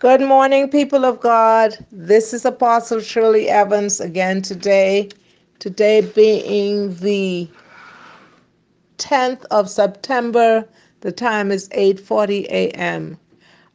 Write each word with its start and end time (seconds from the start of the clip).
Good 0.00 0.22
morning, 0.22 0.70
people 0.70 1.04
of 1.04 1.20
God. 1.20 1.76
This 1.92 2.32
is 2.32 2.46
Apostle 2.46 3.00
Shirley 3.00 3.50
Evans 3.50 4.00
again 4.00 4.40
today. 4.40 5.10
Today 5.58 6.00
being 6.00 6.94
the 6.94 7.46
10th 8.96 9.44
of 9.50 9.68
September. 9.68 10.66
The 11.02 11.12
time 11.12 11.50
is 11.50 11.68
8:40 11.68 12.46
a.m. 12.46 13.18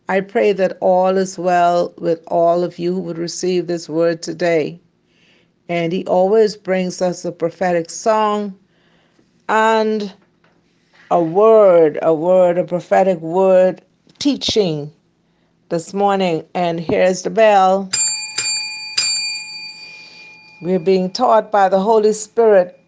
I 0.09 0.21
pray 0.21 0.51
that 0.53 0.80
all 0.82 1.16
is 1.16 1.38
well 1.38 1.93
with 2.00 2.23
all 2.26 2.64
of 2.64 2.80
you 2.80 2.96
who 2.96 3.02
would 3.02 3.20
receive 3.20 3.68
this 3.68 3.88
word 3.88 4.23
today. 4.23 4.82
And 5.70 5.94
he 5.94 6.07
always 6.07 6.57
brings 6.57 7.04
us 7.04 7.23
a 7.23 7.32
prophetic 7.32 7.92
song 7.92 8.57
and 9.48 10.12
a 11.12 11.21
word, 11.21 12.00
a 12.02 12.16
word, 12.16 12.57
a 12.57 12.64
prophetic 12.64 13.20
word 13.20 13.84
teaching 14.18 14.92
this 15.70 15.93
morning. 15.93 16.45
And 16.54 16.79
here's 16.79 17.24
the 17.24 17.29
bell. 17.29 17.89
We're 20.61 20.79
being 20.79 21.11
taught 21.11 21.51
by 21.51 21.69
the 21.69 21.79
Holy 21.79 22.14
Spirit. 22.14 22.79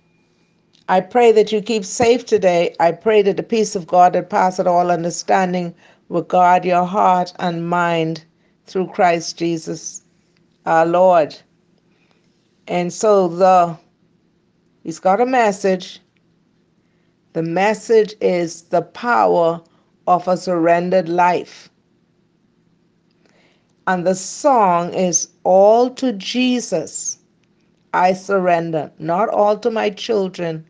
I 0.90 1.02
pray 1.02 1.32
that 1.34 1.52
you 1.52 1.62
keep 1.62 1.84
safe 1.84 2.26
today. 2.26 2.76
I 2.80 2.94
pray 2.94 3.22
that 3.22 3.38
the 3.38 3.44
peace 3.44 3.76
of 3.76 3.88
God 3.88 4.14
that 4.14 4.30
passeth 4.30 4.68
all 4.68 4.90
understanding 4.90 5.76
will 6.08 6.22
guard 6.22 6.64
your 6.64 6.86
heart 6.86 7.34
and 7.40 7.68
mind 7.68 8.24
through 8.66 8.88
Christ 8.88 9.38
Jesus 9.38 10.02
our 10.66 10.86
Lord. 10.86 11.36
And 12.68 12.92
so 12.92 13.28
the 13.28 13.78
he's 14.84 15.00
got 15.00 15.22
a 15.22 15.26
message. 15.26 16.00
The 17.34 17.44
message 17.44 18.16
is 18.22 18.64
the 18.64 18.82
power 18.82 19.62
of 20.08 20.28
a 20.28 20.38
surrendered 20.38 21.10
life. 21.10 21.70
And 23.88 24.06
the 24.06 24.16
song 24.16 24.94
is 24.94 25.30
All 25.46 25.90
to 25.92 26.14
Jesus 26.14 27.20
I 27.94 28.14
surrender, 28.14 28.92
not 29.00 29.30
all 29.30 29.58
to 29.60 29.72
my 29.72 29.90
children, 29.90 30.66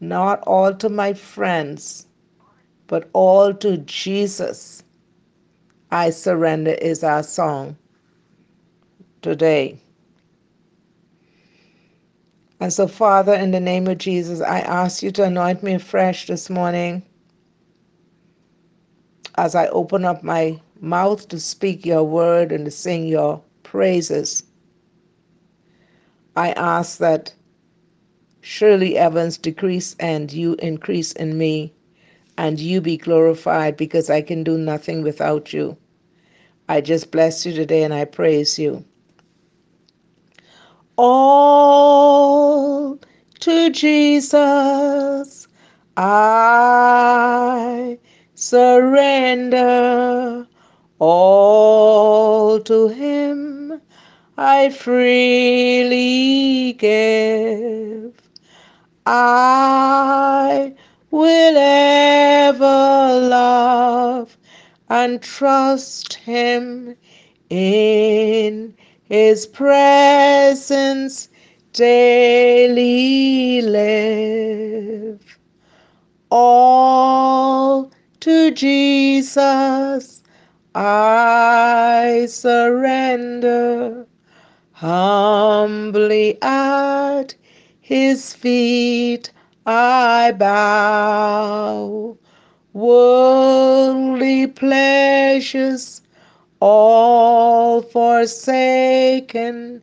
not 0.00 0.40
all 0.42 0.74
to 0.74 0.88
my 0.88 1.14
friends, 1.14 2.06
but 2.86 3.08
all 3.14 3.54
to 3.54 3.78
Jesus 3.78 4.84
I 5.90 6.10
surrender 6.10 6.72
is 6.72 7.02
our 7.02 7.22
song 7.22 7.76
today. 9.22 9.78
And 12.60 12.72
so, 12.72 12.86
Father, 12.86 13.34
in 13.34 13.50
the 13.50 13.60
name 13.60 13.88
of 13.88 13.98
Jesus, 13.98 14.40
I 14.40 14.60
ask 14.60 15.02
you 15.02 15.10
to 15.12 15.24
anoint 15.24 15.62
me 15.62 15.74
afresh 15.74 16.26
this 16.26 16.48
morning 16.48 17.02
as 19.36 19.54
I 19.54 19.66
open 19.68 20.04
up 20.04 20.22
my 20.22 20.60
mouth 20.82 21.28
to 21.28 21.40
speak 21.40 21.86
your 21.86 22.04
word 22.04 22.52
and 22.52 22.66
to 22.66 22.70
sing 22.70 23.06
your 23.06 23.40
praises. 23.62 24.42
I 26.36 26.52
ask 26.52 26.98
that 26.98 27.32
Shirley 28.42 28.98
Evans 28.98 29.38
decrease 29.38 29.94
and 30.00 30.32
you 30.32 30.56
increase 30.58 31.12
in 31.12 31.38
me, 31.38 31.72
and 32.36 32.58
you 32.58 32.80
be 32.80 32.96
glorified 32.96 33.76
because 33.76 34.10
I 34.10 34.20
can 34.20 34.42
do 34.42 34.58
nothing 34.58 35.02
without 35.02 35.52
you. 35.52 35.76
I 36.68 36.80
just 36.80 37.12
bless 37.12 37.46
you 37.46 37.52
today 37.52 37.84
and 37.84 37.94
I 37.94 38.04
praise 38.04 38.58
you. 38.58 38.84
All 40.96 42.98
to 43.40 43.70
Jesus 43.70 45.46
I 45.96 47.98
surrender. 48.34 50.46
All 51.04 52.60
to 52.60 52.86
Him 52.86 53.82
I 54.38 54.70
freely 54.70 55.94
give. 56.74 58.14
I 59.04 60.72
will 61.10 61.56
ever 61.56 63.18
love 63.28 64.36
and 64.90 65.20
trust 65.20 66.14
Him 66.14 66.94
in 67.50 68.72
His 69.02 69.44
presence 69.48 71.30
daily 71.72 73.62
live. 73.62 75.36
All 76.30 77.90
to 78.20 78.52
Jesus 78.52 80.21
I 80.74 82.26
surrender 82.28 84.06
humbly 84.72 86.38
at 86.42 87.34
his 87.80 88.32
feet 88.32 89.30
I 89.66 90.32
bow. 90.32 92.16
Worldly 92.72 94.46
pleasures 94.48 96.00
all 96.60 97.82
forsaken. 97.82 99.82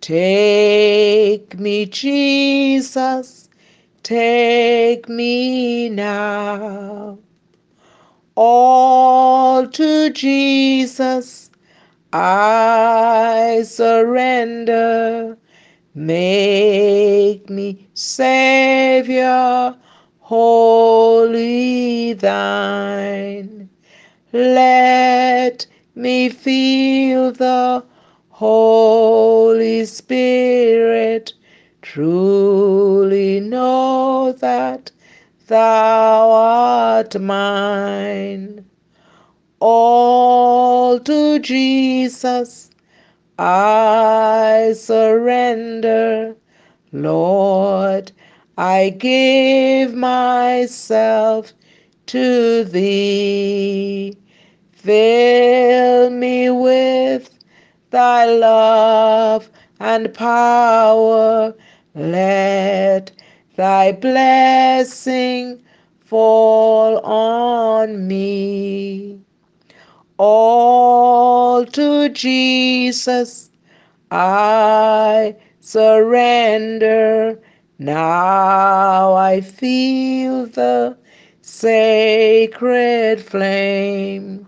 Take 0.00 1.58
me, 1.58 1.86
Jesus, 1.86 3.48
take 4.02 5.08
me 5.08 5.88
now. 5.88 7.18
All 8.36 9.66
to 9.66 10.10
Jesus 10.10 11.50
I 12.12 13.62
surrender. 13.64 15.38
Make 15.94 17.48
me 17.48 17.88
Savior, 17.94 19.74
wholly 20.20 22.12
thine. 22.12 23.70
Let 24.34 25.66
me 25.94 26.28
feel 26.28 27.32
the 27.32 27.82
Holy 28.28 29.86
Spirit, 29.86 31.32
truly 31.80 33.40
know 33.40 34.32
that 34.40 34.90
thou 35.46 36.30
art 36.30 37.20
mine. 37.20 38.64
All 39.60 40.98
to 41.00 41.38
Jesus 41.38 42.70
I 43.38 44.72
surrender. 44.76 46.34
Lord, 46.92 48.12
I 48.56 48.90
give 48.90 49.94
myself 49.94 51.52
to 52.06 52.64
thee. 52.64 54.16
Fill 54.72 56.10
me 56.10 56.50
with 56.50 57.30
thy 57.90 58.24
love 58.24 59.50
and 59.80 60.14
power. 60.14 61.54
Let 61.94 63.10
thy 63.56 63.92
blessing 63.92 65.62
fall 66.04 66.98
on 67.00 68.06
me. 68.06 69.20
All 70.18 71.66
to 71.66 72.08
Jesus 72.10 73.50
I 74.10 75.36
surrender. 75.60 77.38
Now 77.78 79.14
I 79.14 79.40
feel 79.40 80.46
the 80.46 80.96
sacred 81.42 83.20
flame. 83.20 84.46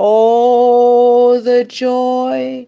Oh, 0.00 1.40
the 1.40 1.64
joy 1.64 2.66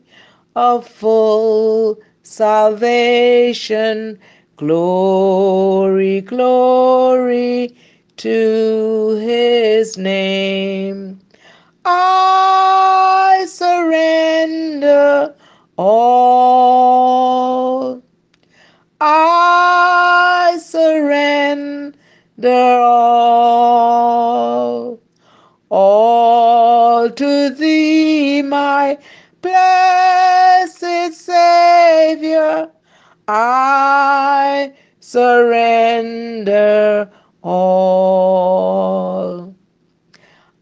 of 0.56 0.86
full 0.86 2.00
salvation. 2.22 4.18
Glory, 4.60 6.20
glory 6.20 7.74
to 8.18 9.16
his 9.22 9.96
name. 9.96 11.18
I 11.86 13.46
surrender 13.48 15.34
all. 15.78 16.42
I 19.00 20.58
surrender 20.62 21.96
all. 22.82 24.20
All 25.70 27.10
to 27.10 27.50
thee, 27.50 28.42
my 28.42 28.98
blessed 29.42 31.14
Savior, 31.14 32.70
I 33.28 33.69
surrender 35.10 37.10
all. 37.42 39.56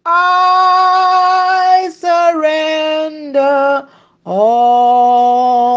I 0.06 1.90
surrender 1.92 3.86
all. 4.24 5.76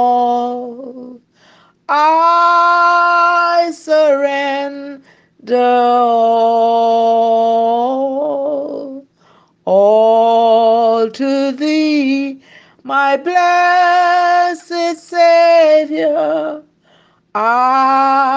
I 1.89 3.73
surrender 3.75 5.03
all, 5.55 6.05
all 9.65 11.11
to 11.11 11.51
thee, 11.51 12.41
my 12.85 13.17
blessed 13.17 14.97
Savior. 14.97 16.63
I 17.35 18.30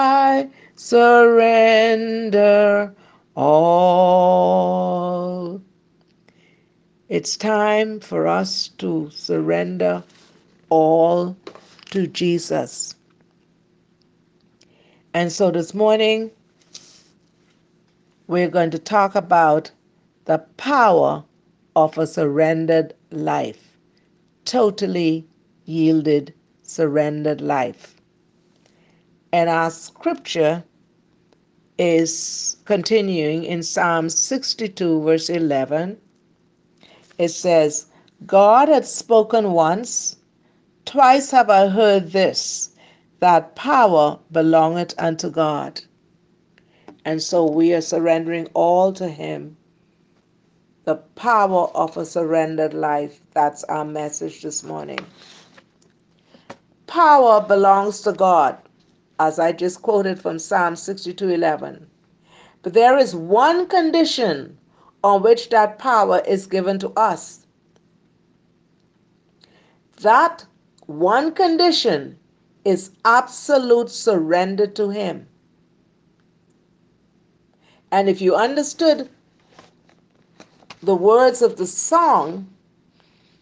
surrender 0.85 2.53
all. 3.35 4.79
It's 7.09 7.35
time 7.35 7.99
for 7.99 8.27
us 8.27 8.67
to 8.77 9.09
surrender 9.09 10.03
all 10.69 11.35
to 11.89 12.05
Jesus. 12.05 12.93
And 15.15 15.31
so 15.31 15.49
this 15.49 15.73
morning, 15.73 16.29
we're 18.27 18.49
going 18.49 18.69
to 18.69 18.77
talk 18.77 19.15
about 19.15 19.71
the 20.25 20.37
power 20.57 21.23
of 21.75 21.97
a 21.97 22.05
surrendered 22.05 22.93
life, 23.09 23.75
totally 24.45 25.25
yielded, 25.63 26.31
surrendered 26.61 27.41
life. 27.41 27.95
And 29.33 29.49
our 29.49 29.71
scripture 29.71 30.63
is 31.77 32.57
continuing 32.65 33.43
in 33.43 33.63
Psalm 33.63 34.09
62, 34.09 35.01
verse 35.03 35.29
11. 35.29 35.97
It 37.17 37.29
says, 37.29 37.87
God 38.25 38.69
had 38.69 38.85
spoken 38.85 39.51
once, 39.51 40.17
twice 40.85 41.31
have 41.31 41.49
I 41.49 41.67
heard 41.67 42.11
this 42.11 42.71
that 43.19 43.55
power 43.55 44.19
belongeth 44.31 44.93
unto 44.99 45.29
God. 45.29 45.81
And 47.05 47.21
so 47.21 47.49
we 47.49 47.73
are 47.73 47.81
surrendering 47.81 48.47
all 48.53 48.91
to 48.93 49.07
Him. 49.07 49.57
The 50.83 50.95
power 51.15 51.67
of 51.75 51.97
a 51.97 52.05
surrendered 52.05 52.73
life. 52.73 53.21
That's 53.33 53.63
our 53.65 53.85
message 53.85 54.41
this 54.41 54.63
morning. 54.63 54.99
Power 56.87 57.41
belongs 57.41 58.01
to 58.01 58.13
God, 58.13 58.57
as 59.19 59.39
I 59.39 59.51
just 59.51 59.81
quoted 59.81 60.19
from 60.19 60.39
Psalm 60.39 60.75
62 60.75 61.29
11. 61.29 61.87
But 62.61 62.73
there 62.73 62.97
is 62.97 63.15
one 63.15 63.67
condition 63.67 64.57
on 65.03 65.21
which 65.21 65.49
that 65.49 65.77
power 65.77 66.21
is 66.27 66.47
given 66.47 66.79
to 66.79 66.89
us. 66.97 67.45
That 70.01 70.45
one 70.87 71.31
condition 71.31 72.17
is 72.65 72.91
absolute 73.05 73.89
surrender 73.89 74.67
to 74.67 74.89
Him. 74.89 75.27
And 77.91 78.09
if 78.09 78.19
you 78.19 78.35
understood 78.35 79.09
the 80.81 80.95
words 80.95 81.41
of 81.41 81.57
the 81.57 81.67
song, 81.67 82.49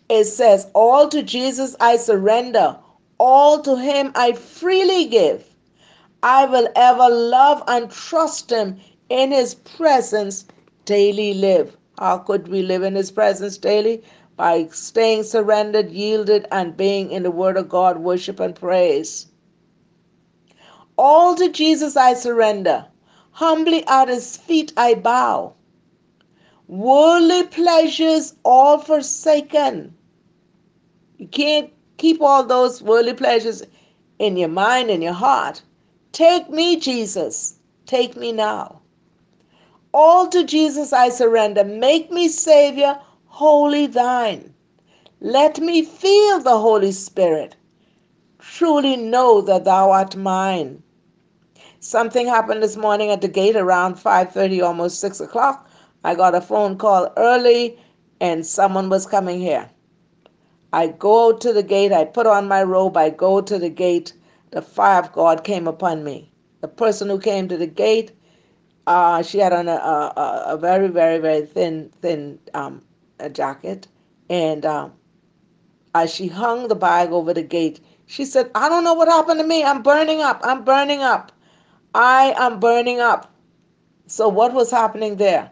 it 0.10 0.26
says, 0.26 0.68
All 0.74 1.08
to 1.10 1.24
Jesus 1.24 1.76
I 1.80 1.98
surrender, 1.98 2.78
all 3.18 3.62
to 3.62 3.78
Him 3.78 4.12
I 4.16 4.34
freely 4.34 5.06
give. 5.06 5.53
I 6.24 6.46
will 6.46 6.70
ever 6.76 7.10
love 7.10 7.62
and 7.68 7.92
trust 7.92 8.50
Him 8.50 8.80
in 9.10 9.32
His 9.32 9.56
presence 9.56 10.46
daily 10.86 11.34
live. 11.34 11.78
How 12.00 12.18
could 12.18 12.48
we 12.48 12.62
live 12.62 12.82
in 12.82 12.96
His 12.96 13.12
presence 13.12 13.58
daily? 13.58 14.02
By 14.38 14.68
staying 14.72 15.24
surrendered, 15.24 15.92
yielded, 15.92 16.48
and 16.50 16.76
being 16.76 17.12
in 17.12 17.24
the 17.24 17.32
Word 17.32 17.58
of 17.58 17.70
God, 17.70 18.00
worship 18.00 18.40
and 18.40 18.56
praise. 18.56 19.28
All 20.98 21.36
to 21.36 21.50
Jesus 21.50 21.98
I 21.98 22.14
surrender. 22.14 22.86
Humbly 23.32 23.86
at 23.88 24.08
his 24.08 24.38
feet 24.38 24.72
I 24.78 24.94
bow. 24.94 25.54
Worldly 26.68 27.44
pleasures 27.48 28.36
all 28.44 28.78
forsaken. 28.78 29.96
You 31.18 31.28
can't 31.28 31.72
keep 31.98 32.22
all 32.22 32.44
those 32.44 32.82
worldly 32.82 33.14
pleasures 33.14 33.64
in 34.20 34.38
your 34.38 34.50
mind 34.50 34.90
and 34.90 35.04
your 35.04 35.14
heart. 35.14 35.64
Take 36.14 36.50
me, 36.50 36.80
Jesus. 36.80 37.56
Take 37.88 38.16
me 38.16 38.32
now. 38.32 38.82
All 39.94 40.28
to 40.30 40.44
Jesus 40.44 40.94
I 40.94 41.10
surrender. 41.10 41.64
Make 41.64 42.12
me 42.12 42.28
Savior, 42.30 43.00
wholly 43.26 43.88
thine. 43.88 44.54
Let 45.22 45.60
me 45.60 45.84
feel 45.84 46.40
the 46.40 46.60
Holy 46.60 46.92
Spirit. 46.92 47.56
Truly 48.40 48.96
know 48.96 49.42
that 49.42 49.66
thou 49.66 49.90
art 49.90 50.16
mine. 50.16 50.84
Something 51.80 52.28
happened 52.28 52.62
this 52.62 52.78
morning 52.78 53.10
at 53.10 53.22
the 53.22 53.28
gate 53.28 53.56
around 53.56 53.96
5:30, 53.96 54.62
almost 54.62 55.00
6 55.00 55.20
o'clock. 55.20 55.68
I 56.04 56.14
got 56.14 56.36
a 56.36 56.42
phone 56.42 56.78
call 56.78 57.12
early 57.18 57.78
and 58.22 58.46
someone 58.46 58.90
was 58.90 59.08
coming 59.08 59.40
here. 59.40 59.70
I 60.72 60.88
go 60.88 61.34
to 61.34 61.54
the 61.54 61.64
gate, 61.64 61.92
I 61.92 62.06
put 62.06 62.28
on 62.28 62.48
my 62.48 62.62
robe, 62.64 62.98
I 62.98 63.10
go 63.10 63.42
to 63.42 63.58
the 63.58 63.70
gate. 63.70 64.14
The 64.54 64.62
fire 64.62 65.00
of 65.00 65.12
God 65.12 65.44
came 65.44 65.68
upon 65.68 66.04
me. 66.04 66.32
The 66.62 66.68
person 66.68 67.10
who 67.10 67.20
came 67.20 67.48
to 67.48 67.58
the 67.58 67.66
gate, 67.66 68.12
uh, 68.86 69.24
she 69.24 69.40
had 69.40 69.52
on 69.52 69.68
a, 69.68 69.72
a, 69.72 70.44
a, 70.50 70.58
very, 70.58 70.90
very, 70.90 71.18
very 71.18 71.44
thin, 71.44 71.92
thin 72.04 72.38
um, 72.54 72.84
jacket. 73.32 73.88
And 74.30 74.64
um, 74.64 74.94
as 75.96 76.14
she 76.14 76.28
hung 76.28 76.68
the 76.68 76.76
bag 76.76 77.12
over 77.12 77.34
the 77.34 77.42
gate, 77.42 77.80
she 78.06 78.26
said, 78.26 78.52
I 78.54 78.70
don't 78.70 78.84
know 78.84 78.94
what 78.94 79.08
happened 79.08 79.40
to 79.40 79.48
me. 79.48 79.64
I'm 79.64 79.82
burning 79.82 80.22
up. 80.22 80.40
I'm 80.44 80.64
burning 80.64 81.02
up. 81.02 81.32
I 81.96 82.36
am 82.38 82.60
burning 82.60 83.00
up. 83.00 83.34
So 84.06 84.30
what 84.30 84.54
was 84.54 84.70
happening 84.70 85.16
there? 85.16 85.50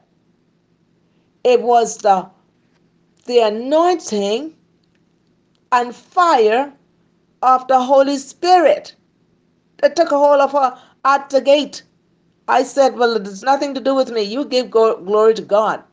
It 1.44 1.63
was 1.63 1.97
the 1.97 2.30
the 3.25 3.39
anointing 3.39 4.56
and 5.71 5.95
fire 5.95 6.74
of 7.42 7.68
the 7.68 7.80
Holy 7.80 8.18
Spirit 8.18 8.96
that 9.80 9.96
took 9.96 10.12
a 10.12 10.18
hold 10.18 10.42
of 10.42 10.52
her 10.52 10.78
at 11.06 11.30
the 11.30 11.42
gate. 11.42 11.84
I 12.48 12.64
said, 12.64 12.96
Well, 12.96 13.16
it 13.16 13.26
has 13.26 13.44
nothing 13.44 13.74
to 13.74 13.82
do 13.82 13.96
with 13.96 14.12
me. 14.12 14.22
You 14.24 14.46
give 14.46 14.72
glory 14.72 15.34
to 15.36 15.42
God 15.42 15.84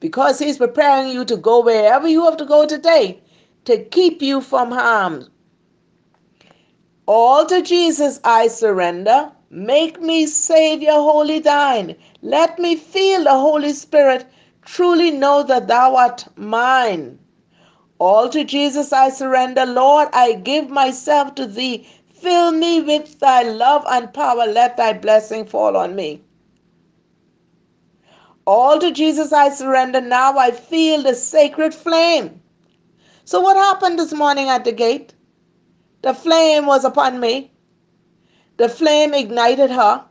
because 0.00 0.38
He's 0.38 0.58
preparing 0.58 1.08
you 1.10 1.24
to 1.24 1.36
go 1.36 1.62
wherever 1.62 2.08
you 2.08 2.24
have 2.24 2.36
to 2.38 2.44
go 2.44 2.66
today 2.66 3.22
to 3.64 3.84
keep 3.84 4.20
you 4.22 4.40
from 4.40 4.72
harm. 4.72 5.28
All 7.06 7.46
to 7.46 7.62
Jesus 7.62 8.20
I 8.24 8.48
surrender. 8.48 9.32
Make 9.50 10.00
me 10.00 10.26
Savior 10.26 10.92
wholly 10.92 11.38
thine. 11.40 11.96
Let 12.22 12.58
me 12.58 12.76
feel 12.76 13.24
the 13.24 13.30
Holy 13.32 13.72
Spirit, 13.72 14.26
truly 14.64 15.10
know 15.10 15.42
that 15.42 15.68
thou 15.68 15.96
art 15.96 16.26
mine. 16.36 17.18
All 17.98 18.28
to 18.30 18.44
Jesus 18.44 18.92
I 18.92 19.10
surrender. 19.10 19.66
Lord, 19.66 20.08
I 20.12 20.34
give 20.34 20.70
myself 20.70 21.34
to 21.36 21.46
thee. 21.46 21.88
Fill 22.12 22.52
me 22.52 22.80
with 22.80 23.18
thy 23.20 23.42
love 23.42 23.84
and 23.88 24.12
power. 24.12 24.46
Let 24.46 24.76
thy 24.76 24.92
blessing 24.92 25.46
fall 25.46 25.76
on 25.76 25.94
me. 25.96 26.22
All 28.46 28.78
to 28.80 28.90
Jesus 28.90 29.32
I 29.32 29.50
surrender. 29.50 30.00
Now 30.00 30.38
I 30.38 30.50
feel 30.50 31.02
the 31.02 31.14
sacred 31.14 31.74
flame. 31.74 32.40
So, 33.24 33.40
what 33.40 33.56
happened 33.56 33.98
this 33.98 34.12
morning 34.12 34.48
at 34.48 34.64
the 34.64 34.72
gate? 34.72 35.14
The 36.02 36.14
flame 36.14 36.66
was 36.66 36.84
upon 36.84 37.20
me. 37.20 37.52
The 38.56 38.68
flame 38.68 39.14
ignited 39.14 39.70
her. 39.70 40.04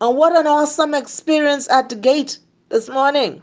And 0.00 0.16
what 0.16 0.36
an 0.36 0.46
awesome 0.46 0.94
experience 0.94 1.68
at 1.70 1.88
the 1.88 1.96
gate 1.96 2.38
this 2.68 2.88
morning, 2.88 3.42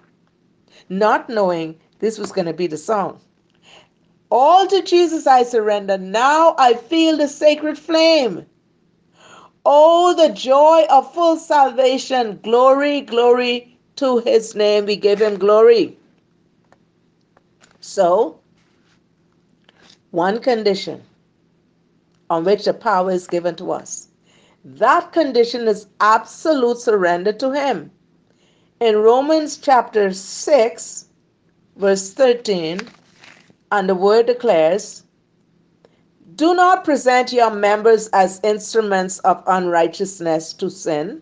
not 0.89 1.29
knowing 1.29 1.77
this 1.99 2.17
was 2.17 2.31
going 2.31 2.47
to 2.47 2.53
be 2.53 2.67
the 2.67 2.77
song. 2.77 3.19
All 4.31 4.67
to 4.67 4.81
Jesus 4.81 5.27
I 5.27 5.43
surrender. 5.43 5.97
Now 5.97 6.55
I 6.57 6.73
feel 6.73 7.17
the 7.17 7.27
sacred 7.27 7.77
flame. 7.77 8.45
Oh, 9.65 10.13
the 10.15 10.33
joy 10.33 10.85
of 10.89 11.13
full 11.13 11.37
salvation. 11.37 12.39
Glory, 12.43 13.01
glory 13.01 13.77
to 13.97 14.19
his 14.19 14.55
name. 14.55 14.85
We 14.85 14.95
give 14.95 15.21
him 15.21 15.37
glory. 15.37 15.97
So, 17.79 18.39
one 20.11 20.39
condition 20.39 21.03
on 22.29 22.43
which 22.43 22.65
the 22.65 22.73
power 22.73 23.11
is 23.11 23.27
given 23.27 23.55
to 23.55 23.71
us 23.71 24.09
that 24.65 25.11
condition 25.11 25.67
is 25.67 25.85
absolute 25.99 26.79
surrender 26.79 27.31
to 27.33 27.51
Him. 27.51 27.91
In 28.79 28.97
Romans 28.97 29.57
chapter 29.57 30.11
6, 30.11 31.05
verse 31.77 32.11
13, 32.13 32.79
and 33.71 33.89
the 33.89 33.95
word 33.95 34.25
declares, 34.27 35.03
Do 36.35 36.53
not 36.53 36.83
present 36.83 37.33
your 37.33 37.51
members 37.51 38.07
as 38.09 38.39
instruments 38.43 39.19
of 39.19 39.43
unrighteousness 39.47 40.53
to 40.53 40.69
sin, 40.69 41.21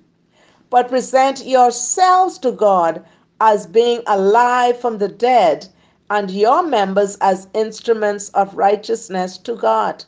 but 0.70 0.90
present 0.90 1.46
yourselves 1.46 2.38
to 2.40 2.52
God 2.52 3.06
as 3.40 3.68
being 3.68 4.02
alive 4.08 4.80
from 4.80 4.98
the 4.98 5.08
dead, 5.08 5.68
and 6.10 6.30
your 6.30 6.64
members 6.64 7.18
as 7.22 7.48
instruments 7.54 8.30
of 8.30 8.56
righteousness 8.56 9.38
to 9.40 9.56
God. 9.56 10.06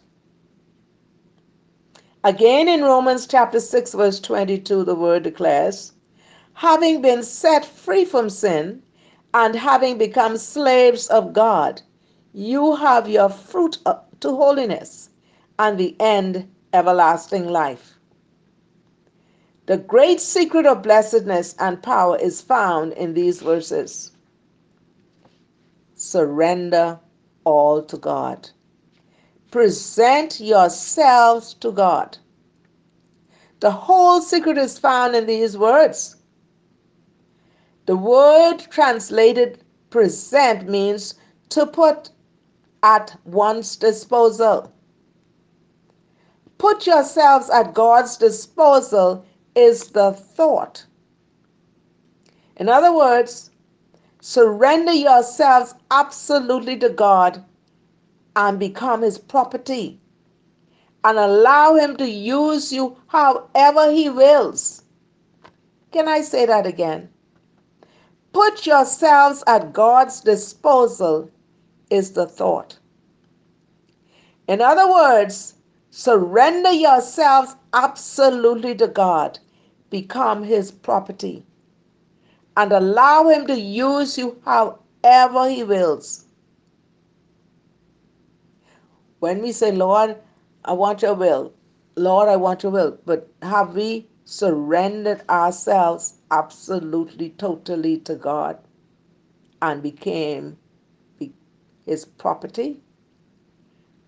Again 2.23 2.67
in 2.67 2.81
Romans 2.81 3.27
chapter 3.27 3.59
6 3.59 3.93
verse 3.93 4.19
22 4.19 4.83
the 4.83 4.95
word 4.95 5.23
declares, 5.23 5.93
having 6.53 7.01
been 7.01 7.21
set 7.21 7.65
free 7.65 8.05
from 8.05 8.29
sin 8.29 8.81
and 9.33 9.55
having 9.55 9.97
become 9.97 10.37
slaves 10.37 11.07
of 11.07 11.33
God, 11.33 11.81
you 12.35 12.75
have 12.75 13.07
your 13.07 13.29
fruit 13.29 13.77
to 14.19 14.35
holiness 14.35 15.09
and 15.57 15.77
the 15.77 15.95
end 16.01 16.53
everlasting 16.73 17.47
life. 17.47 17.97
The 19.67 19.77
great 19.77 20.19
secret 20.19 20.65
of 20.65 20.83
blessedness 20.83 21.55
and 21.59 21.81
power 21.81 22.17
is 22.17 22.41
found 22.41 22.91
in 22.93 23.13
these 23.13 23.41
verses. 23.41 24.11
Surrender 25.93 26.99
all 27.45 27.81
to 27.83 27.97
God. 27.97 28.49
Present 29.49 30.41
yourselves 30.41 31.53
to 31.55 31.71
God. 31.71 32.17
The 33.61 33.71
whole 33.71 34.21
secret 34.21 34.57
is 34.57 34.77
found 34.77 35.15
in 35.15 35.25
these 35.25 35.57
words. 35.57 36.17
The 37.85 37.95
word 37.95 38.57
translated 38.69 39.63
present 39.89 40.67
means 40.67 41.15
to 41.49 41.65
put 41.65 42.09
at 42.85 43.19
one's 43.25 43.75
disposal. 43.77 44.71
Put 46.59 46.85
yourselves 46.85 47.49
at 47.49 47.73
God's 47.73 48.15
disposal 48.15 49.25
is 49.55 49.89
the 49.89 50.11
thought. 50.11 50.85
In 52.57 52.69
other 52.69 52.93
words, 52.95 53.49
surrender 54.21 54.93
yourselves 54.93 55.73
absolutely 55.89 56.77
to 56.77 56.89
God 56.89 57.43
and 58.35 58.59
become 58.59 59.01
His 59.01 59.17
property 59.17 59.99
and 61.03 61.17
allow 61.17 61.73
Him 61.73 61.97
to 61.97 62.07
use 62.07 62.71
you 62.71 62.97
however 63.07 63.91
He 63.91 64.09
wills. 64.09 64.83
Can 65.91 66.07
I 66.07 66.21
say 66.21 66.45
that 66.45 66.67
again? 66.67 67.09
Put 68.31 68.67
yourselves 68.67 69.43
at 69.47 69.73
God's 69.73 70.21
disposal 70.21 71.31
is 71.89 72.11
the 72.11 72.25
thought. 72.25 72.77
In 74.47 74.61
other 74.61 74.89
words, 74.91 75.55
surrender 75.89 76.71
yourselves 76.71 77.55
absolutely 77.73 78.75
to 78.75 78.87
God, 78.87 79.39
become 79.89 80.43
His 80.43 80.71
property, 80.71 81.45
and 82.57 82.71
allow 82.71 83.27
Him 83.27 83.47
to 83.47 83.59
use 83.59 84.17
you 84.17 84.41
however 84.45 85.49
He 85.49 85.63
wills. 85.63 86.25
When 89.19 89.41
we 89.41 89.51
say, 89.51 89.71
Lord, 89.71 90.17
I 90.65 90.73
want 90.73 91.01
your 91.01 91.15
will, 91.15 91.53
Lord, 91.95 92.29
I 92.29 92.35
want 92.35 92.63
your 92.63 92.71
will, 92.71 92.97
but 93.05 93.29
have 93.41 93.75
we 93.75 94.07
surrendered 94.25 95.23
ourselves 95.29 96.15
absolutely, 96.31 97.29
totally 97.31 97.97
to 97.99 98.15
God 98.15 98.57
and 99.61 99.81
became 99.81 100.57
his 101.85 102.05
property? 102.05 102.81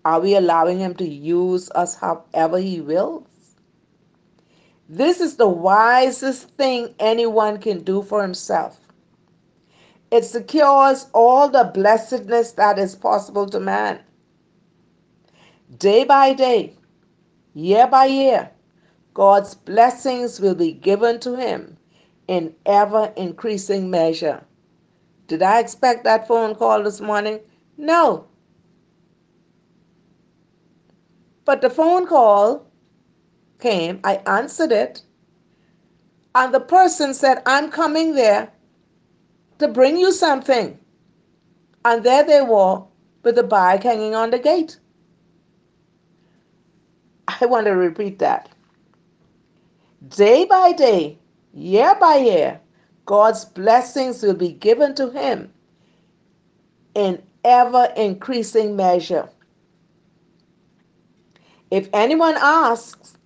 Are 0.04 0.20
we 0.20 0.34
allowing 0.34 0.78
him 0.78 0.94
to 0.94 1.08
use 1.08 1.70
us 1.70 1.96
however 1.96 2.58
he 2.58 2.80
wills? 2.80 3.26
This 4.88 5.20
is 5.20 5.36
the 5.36 5.48
wisest 5.48 6.48
thing 6.56 6.94
anyone 6.98 7.58
can 7.58 7.82
do 7.82 8.02
for 8.02 8.22
himself. 8.22 8.80
It 10.10 10.24
secures 10.24 11.08
all 11.12 11.48
the 11.48 11.70
blessedness 11.74 12.52
that 12.52 12.78
is 12.78 12.96
possible 12.96 13.46
to 13.50 13.60
man. 13.60 14.00
Day 15.76 16.04
by 16.04 16.32
day, 16.32 16.74
year 17.52 17.86
by 17.86 18.06
year, 18.06 18.50
God's 19.12 19.54
blessings 19.54 20.40
will 20.40 20.54
be 20.54 20.72
given 20.72 21.20
to 21.20 21.36
him 21.36 21.76
in 22.26 22.54
ever 22.64 23.12
increasing 23.16 23.90
measure. 23.90 24.42
Did 25.26 25.42
I 25.42 25.60
expect 25.60 26.04
that 26.04 26.26
phone 26.26 26.54
call 26.54 26.82
this 26.82 27.02
morning? 27.02 27.40
No. 27.78 28.26
But 31.44 31.62
the 31.62 31.70
phone 31.70 32.06
call 32.06 32.66
came, 33.60 34.00
I 34.04 34.16
answered 34.26 34.72
it, 34.72 35.02
and 36.34 36.52
the 36.52 36.60
person 36.60 37.14
said, 37.14 37.42
I'm 37.46 37.70
coming 37.70 38.14
there 38.14 38.52
to 39.58 39.68
bring 39.68 39.96
you 39.96 40.12
something. 40.12 40.78
And 41.84 42.04
there 42.04 42.24
they 42.24 42.42
were 42.42 42.82
with 43.22 43.36
the 43.36 43.42
bag 43.42 43.82
hanging 43.82 44.14
on 44.14 44.30
the 44.30 44.38
gate. 44.38 44.78
I 47.28 47.46
want 47.46 47.66
to 47.66 47.72
repeat 47.72 48.18
that. 48.18 48.48
Day 50.08 50.44
by 50.44 50.72
day, 50.72 51.18
year 51.54 51.94
by 51.98 52.16
year, 52.16 52.60
God's 53.06 53.44
blessings 53.44 54.22
will 54.22 54.34
be 54.34 54.52
given 54.52 54.94
to 54.96 55.10
him 55.10 55.52
in 56.94 57.22
ever 57.44 57.92
increasing 57.96 58.76
measure. 58.76 59.28
If 61.70 61.88
anyone 61.92 62.36
asks, 62.38 63.16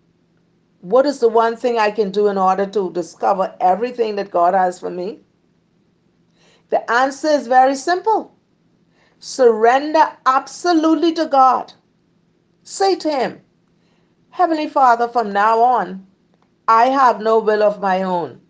what 0.81 1.07
is 1.07 1.21
the 1.21 1.29
one 1.29 1.57
thing 1.57 1.79
I 1.79 1.91
can 1.91 2.11
do 2.11 2.29
in 2.29 2.37
order 2.37 2.67
to 2.67 2.93
discover 2.93 3.55
everything 3.61 4.17
that 4.17 4.31
God 4.31 4.55
has 4.55 4.81
for 4.81 4.91
me? 4.91 5.21
The 6.71 6.91
answer 6.91 7.29
is 7.29 7.47
very 7.47 7.77
simple 7.77 8.35
surrender 9.23 10.05
absolutely 10.27 11.13
to 11.13 11.27
God. 11.27 11.73
Say 12.65 12.97
to 12.97 13.11
Him, 13.11 13.41
Heavenly 14.31 14.69
Father, 14.69 15.07
from 15.07 15.33
now 15.33 15.61
on, 15.61 16.07
I 16.67 16.87
have 16.87 17.21
no 17.21 17.39
will 17.39 17.63
of 17.63 17.81
my 17.81 18.03
own. 18.03 18.41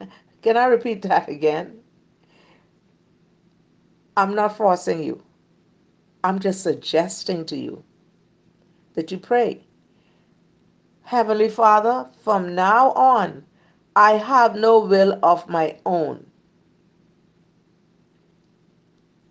Can 0.42 0.56
I 0.58 0.66
repeat 0.66 1.02
that 1.02 1.28
again? 1.28 1.81
I'm 4.16 4.34
not 4.34 4.56
forcing 4.56 5.02
you. 5.02 5.22
I'm 6.24 6.38
just 6.38 6.62
suggesting 6.62 7.44
to 7.46 7.56
you 7.56 7.84
that 8.94 9.10
you 9.10 9.18
pray. 9.18 9.64
Heavenly 11.02 11.48
Father, 11.48 12.08
from 12.22 12.54
now 12.54 12.92
on, 12.92 13.44
I 13.96 14.12
have 14.12 14.56
no 14.56 14.80
will 14.80 15.18
of 15.22 15.48
my 15.48 15.76
own. 15.84 16.26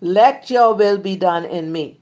Let 0.01 0.49
your 0.49 0.73
will 0.73 0.97
be 0.97 1.15
done 1.15 1.45
in 1.45 1.71
me. 1.71 1.99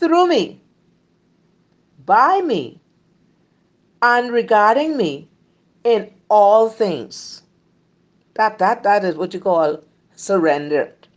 Through 0.00 0.28
me, 0.28 0.62
by 2.04 2.40
me, 2.40 2.80
and 4.02 4.32
regarding 4.32 4.96
me 4.96 5.28
in 5.84 6.10
all 6.28 6.68
things. 6.68 7.42
That, 8.38 8.58
that, 8.60 8.84
that 8.84 9.04
is 9.04 9.16
what 9.16 9.34
you 9.34 9.40
call 9.40 9.82
surrendered. 10.14 11.08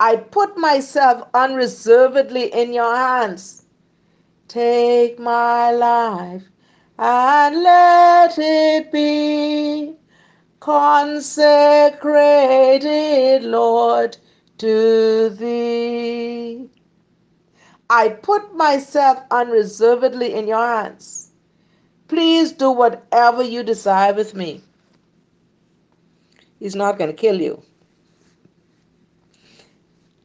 I 0.00 0.16
put 0.16 0.58
myself 0.58 1.28
unreservedly 1.34 2.52
in 2.52 2.72
your 2.72 2.96
hands. 2.96 3.62
Take 4.48 5.20
my 5.20 5.70
life 5.70 6.42
and 6.98 7.62
let 7.62 8.34
it 8.38 8.90
be 8.90 9.94
consecrated, 10.58 13.44
Lord, 13.44 14.16
to 14.58 15.28
thee. 15.30 16.68
I 17.88 18.08
put 18.08 18.52
myself 18.56 19.22
unreservedly 19.30 20.34
in 20.34 20.48
your 20.48 20.66
hands. 20.66 21.30
Please 22.08 22.50
do 22.50 22.72
whatever 22.72 23.44
you 23.44 23.62
desire 23.62 24.12
with 24.12 24.34
me. 24.34 24.64
He's 26.58 26.74
not 26.74 26.98
going 26.98 27.10
to 27.10 27.16
kill 27.16 27.40
you. 27.40 27.62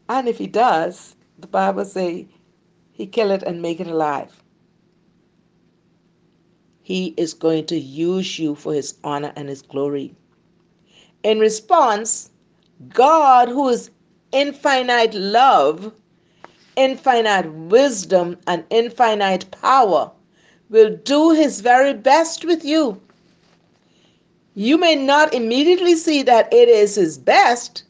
And 0.10 0.28
if 0.28 0.38
he 0.38 0.48
does, 0.48 1.16
the 1.40 1.48
Bible 1.48 1.86
say 1.86 2.28
he 2.92 3.06
kill 3.08 3.32
it 3.32 3.44
and 3.44 3.62
make 3.62 3.80
it 3.80 3.88
alive. 3.88 4.44
He 6.82 7.14
is 7.18 7.34
going 7.34 7.66
to 7.68 7.80
use 7.80 8.38
you 8.38 8.56
for 8.56 8.74
his 8.74 8.96
honor 9.04 9.32
and 9.36 9.48
his 9.48 9.62
glory. 9.62 10.16
In 11.24 11.40
response, 11.40 12.30
God, 12.90 13.48
who 13.48 13.70
is 13.70 13.90
infinite 14.34 15.14
love, 15.14 15.94
infinite 16.76 17.52
wisdom, 17.54 18.38
and 18.48 18.66
infinite 18.70 19.50
power, 19.52 20.12
will 20.70 20.98
do 20.98 21.32
his 21.32 21.62
very 21.62 21.94
best 21.94 22.44
with 22.44 22.66
you. 22.66 23.02
You 24.56 24.78
may 24.78 24.96
not 24.96 25.34
immediately 25.34 25.96
see 25.96 26.22
that 26.24 26.54
it 26.54 26.70
is 26.70 26.96
his 26.96 27.18
best, 27.18 27.84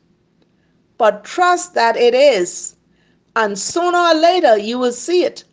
but 0.98 1.26
trust 1.26 1.74
that 1.74 1.98
it 1.98 2.14
is, 2.14 2.76
and 3.36 3.60
sooner 3.60 3.98
or 3.98 4.14
later 4.14 4.58
you 4.58 4.80
will 4.80 4.94
see 4.94 5.24
it. 5.26 5.44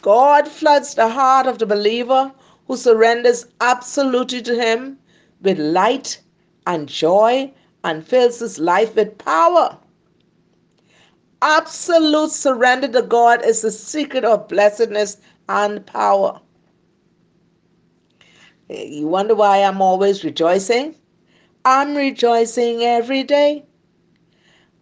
God 0.00 0.46
floods 0.46 0.94
the 0.94 1.08
heart 1.08 1.46
of 1.46 1.58
the 1.58 1.66
believer 1.66 2.32
who 2.66 2.76
surrenders 2.76 3.46
absolutely 3.60 4.42
to 4.42 4.54
him 4.54 4.98
with 5.40 5.58
light 5.58 6.20
and 6.66 6.88
joy 6.88 7.52
and 7.84 8.06
fills 8.06 8.38
his 8.38 8.58
life 8.58 8.94
with 8.94 9.18
power. 9.18 9.76
Absolute 11.40 12.30
surrender 12.30 12.86
to 12.86 13.02
God 13.02 13.44
is 13.44 13.62
the 13.62 13.72
secret 13.72 14.24
of 14.24 14.46
blessedness 14.46 15.16
and 15.48 15.84
power. 15.84 16.40
You 18.68 19.06
wonder 19.06 19.34
why 19.34 19.58
I'm 19.58 19.82
always 19.82 20.24
rejoicing? 20.24 20.94
I'm 21.64 21.94
rejoicing 21.94 22.82
every 22.82 23.22
day 23.22 23.64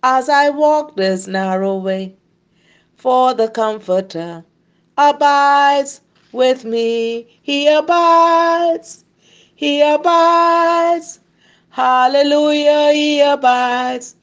as 0.03 0.29
I 0.29 0.51
walk 0.51 0.97
this 0.97 1.27
narrow 1.27 1.77
way, 1.77 2.15
for 2.95 3.35
the 3.35 3.49
Comforter 3.49 4.45
abides 4.97 6.01
with 6.33 6.65
me. 6.65 7.39
He 7.43 7.67
abides, 7.69 9.05
He 9.55 9.81
abides. 9.83 11.21
Hallelujah, 11.71 12.93
He 12.93 13.21
abides 13.21 14.17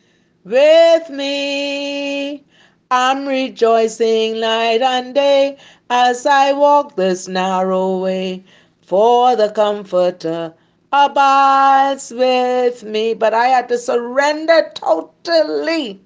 with 0.43 1.09
me. 1.09 2.43
I'm 2.89 3.27
rejoicing 3.27 4.39
night 4.39 4.81
and 4.81 5.13
day 5.13 5.57
as 5.89 6.25
I 6.25 6.53
walk 6.53 6.95
this 6.95 7.27
narrow 7.27 7.97
way, 7.99 8.43
for 8.87 9.35
the 9.35 9.49
Comforter 9.49 10.53
abides 10.93 12.09
with 12.15 12.83
me. 12.85 13.13
But 13.13 13.33
I 13.33 13.47
had 13.47 13.67
to 13.67 13.77
surrender 13.77 14.71
totally. 14.73 16.01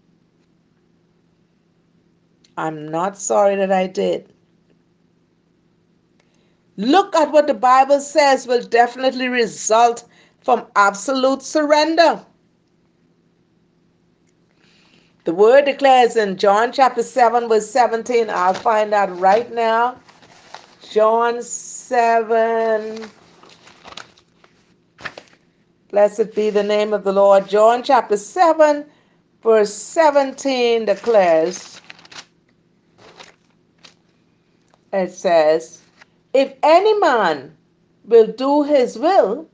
I'm 2.57 2.89
not 2.89 3.17
sorry 3.17 3.55
that 3.55 3.71
I 3.71 3.85
did. 3.85 4.33
Look 6.77 7.15
at 7.15 7.31
what 7.31 7.45
the 7.45 7.53
Bible 7.53 7.99
says 7.99 8.47
will 8.47 8.63
definitely 8.63 9.27
result 9.27 10.03
from 10.43 10.65
absolute 10.75 11.43
surrender. 11.43 12.25
The 15.25 15.35
word 15.35 15.65
declares 15.65 16.15
in 16.15 16.37
John 16.37 16.71
chapter 16.71 17.03
7, 17.03 17.47
verse 17.47 17.69
17. 17.69 18.31
I'll 18.31 18.55
find 18.55 18.91
that 18.91 19.15
right 19.17 19.53
now. 19.53 19.99
John 20.89 21.43
7. 21.91 23.03
Blessed 25.89 26.33
be 26.33 26.49
the 26.49 26.63
name 26.63 26.93
of 26.93 27.03
the 27.03 27.11
Lord. 27.11 27.49
John 27.49 27.83
chapter 27.83 28.15
7, 28.15 28.85
verse 29.43 29.73
17 29.73 30.85
declares 30.85 31.81
it 34.93 35.11
says, 35.11 35.81
If 36.33 36.53
any 36.63 36.97
man 36.99 37.57
will 38.05 38.27
do 38.27 38.63
his 38.63 38.97
will, 38.97 39.49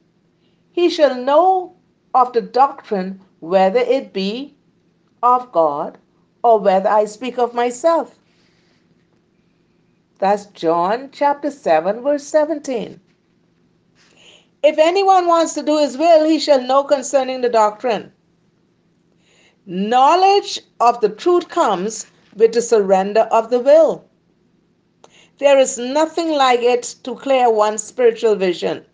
he 0.74 0.91
shall 0.91 1.15
know 1.15 1.75
of 2.13 2.34
the 2.34 2.41
doctrine 2.41 3.20
whether 3.39 3.79
it 3.79 4.13
be 4.13 4.56
of 5.24 5.51
God 5.51 5.98
or 6.44 6.60
whether 6.60 6.88
I 6.88 7.06
speak 7.06 7.39
of 7.39 7.56
myself. 7.56 8.16
That's 10.19 10.47
John 10.47 11.09
chapter 11.12 11.51
7, 11.51 12.01
verse 12.01 12.24
17. 12.24 13.00
If 14.63 14.79
anyone 14.79 15.27
wants 15.27 15.53
to 15.53 15.62
do 15.62 15.77
his 15.77 15.97
will, 15.97 16.25
he 16.25 16.39
shall 16.39 16.62
know 16.62 16.83
concerning 16.83 17.41
the 17.41 17.50
doctrine. 17.50 18.12
Knowledge 19.67 20.62
of 20.79 21.01
the 21.01 21.09
truth 21.09 21.50
comes 21.50 22.07
with 22.36 22.53
the 22.53 22.62
surrender 22.62 23.27
of 23.31 23.51
the 23.51 23.59
will. 23.59 24.05
There 25.38 25.59
is 25.59 25.77
nothing 25.77 26.31
like 26.31 26.62
it 26.62 26.95
to 27.03 27.13
clear 27.13 27.51
one's 27.51 27.83
spiritual 27.83 28.36
vision. 28.36 28.86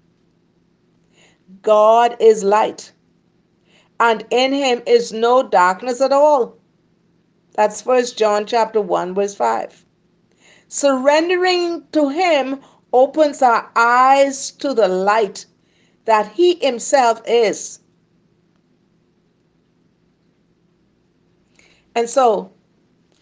God 1.61 2.17
is 2.19 2.43
light, 2.43 2.91
and 3.99 4.25
in 4.29 4.51
him 4.51 4.81
is 4.85 5.13
no 5.13 5.41
darkness 5.41 6.01
at 6.01 6.11
all. 6.11 6.57
That's 7.53 7.81
First 7.81 8.17
John 8.17 8.45
chapter 8.45 8.81
1 8.81 9.13
verse 9.13 9.35
5. 9.35 9.82
Surrendering 10.73 11.83
to 11.91 12.09
him 12.09 12.59
opens 12.93 13.43
our 13.43 13.69
eyes 13.75 14.49
to 14.49 14.73
the 14.73 14.87
light 14.87 15.45
that 16.05 16.31
he 16.31 16.55
himself 16.55 17.21
is. 17.27 17.79
And 21.93 22.09
so 22.09 22.51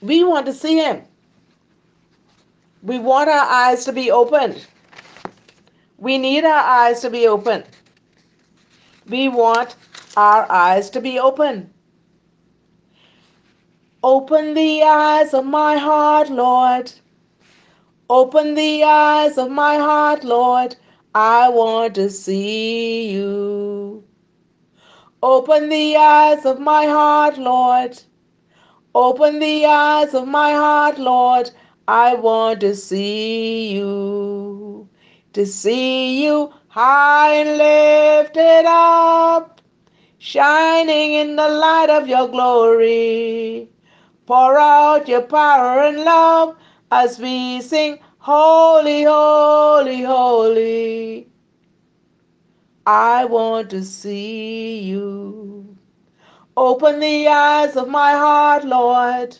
we 0.01 0.23
want 0.23 0.45
to 0.45 0.53
see 0.53 0.77
him. 0.77 1.03
We 2.83 2.99
want 2.99 3.29
our 3.29 3.45
eyes 3.45 3.83
to 3.83 3.91
be 3.91 4.09
opened. 4.11 4.65
We 5.97 6.17
need 6.17 6.45
our 6.45 6.63
eyes 6.63 7.01
to 7.01 7.09
be 7.09 7.27
open. 7.27 7.65
We 9.09 9.27
want 9.27 9.75
our 10.15 10.49
eyes 10.49 10.89
to 10.91 11.01
be 11.01 11.19
open. 11.19 11.69
Open 14.01 14.53
the 14.53 14.83
eyes 14.83 15.33
of 15.33 15.45
my 15.45 15.75
heart, 15.75 16.29
Lord. 16.29 16.93
Open 18.13 18.55
the 18.55 18.83
eyes 18.83 19.37
of 19.37 19.49
my 19.49 19.77
heart, 19.77 20.25
Lord. 20.25 20.75
I 21.15 21.47
want 21.47 21.95
to 21.95 22.09
see 22.09 23.09
you. 23.09 24.03
Open 25.23 25.69
the 25.69 25.95
eyes 25.95 26.45
of 26.45 26.59
my 26.59 26.87
heart, 26.87 27.37
Lord. 27.37 28.03
Open 28.93 29.39
the 29.39 29.65
eyes 29.65 30.13
of 30.13 30.27
my 30.27 30.51
heart, 30.51 30.99
Lord. 30.99 31.51
I 31.87 32.15
want 32.15 32.59
to 32.59 32.75
see 32.75 33.71
you. 33.77 34.89
To 35.31 35.45
see 35.45 36.25
you 36.25 36.53
high 36.67 37.33
and 37.35 37.57
lifted 37.57 38.65
up, 38.67 39.61
shining 40.17 41.13
in 41.13 41.37
the 41.37 41.47
light 41.47 41.89
of 41.89 42.09
your 42.09 42.27
glory. 42.27 43.69
Pour 44.25 44.59
out 44.59 45.07
your 45.07 45.21
power 45.21 45.79
and 45.83 46.03
love 46.03 46.57
as 46.91 47.19
we 47.19 47.61
sing, 47.61 47.99
Holy, 48.19 49.03
Holy, 49.03 50.01
Holy. 50.03 51.29
I 52.85 53.25
want 53.25 53.69
to 53.71 53.83
see 53.83 54.79
you. 54.79 55.77
Open 56.57 56.99
the 56.99 57.27
eyes 57.27 57.77
of 57.77 57.87
my 57.87 58.11
heart, 58.11 58.65
Lord. 58.65 59.37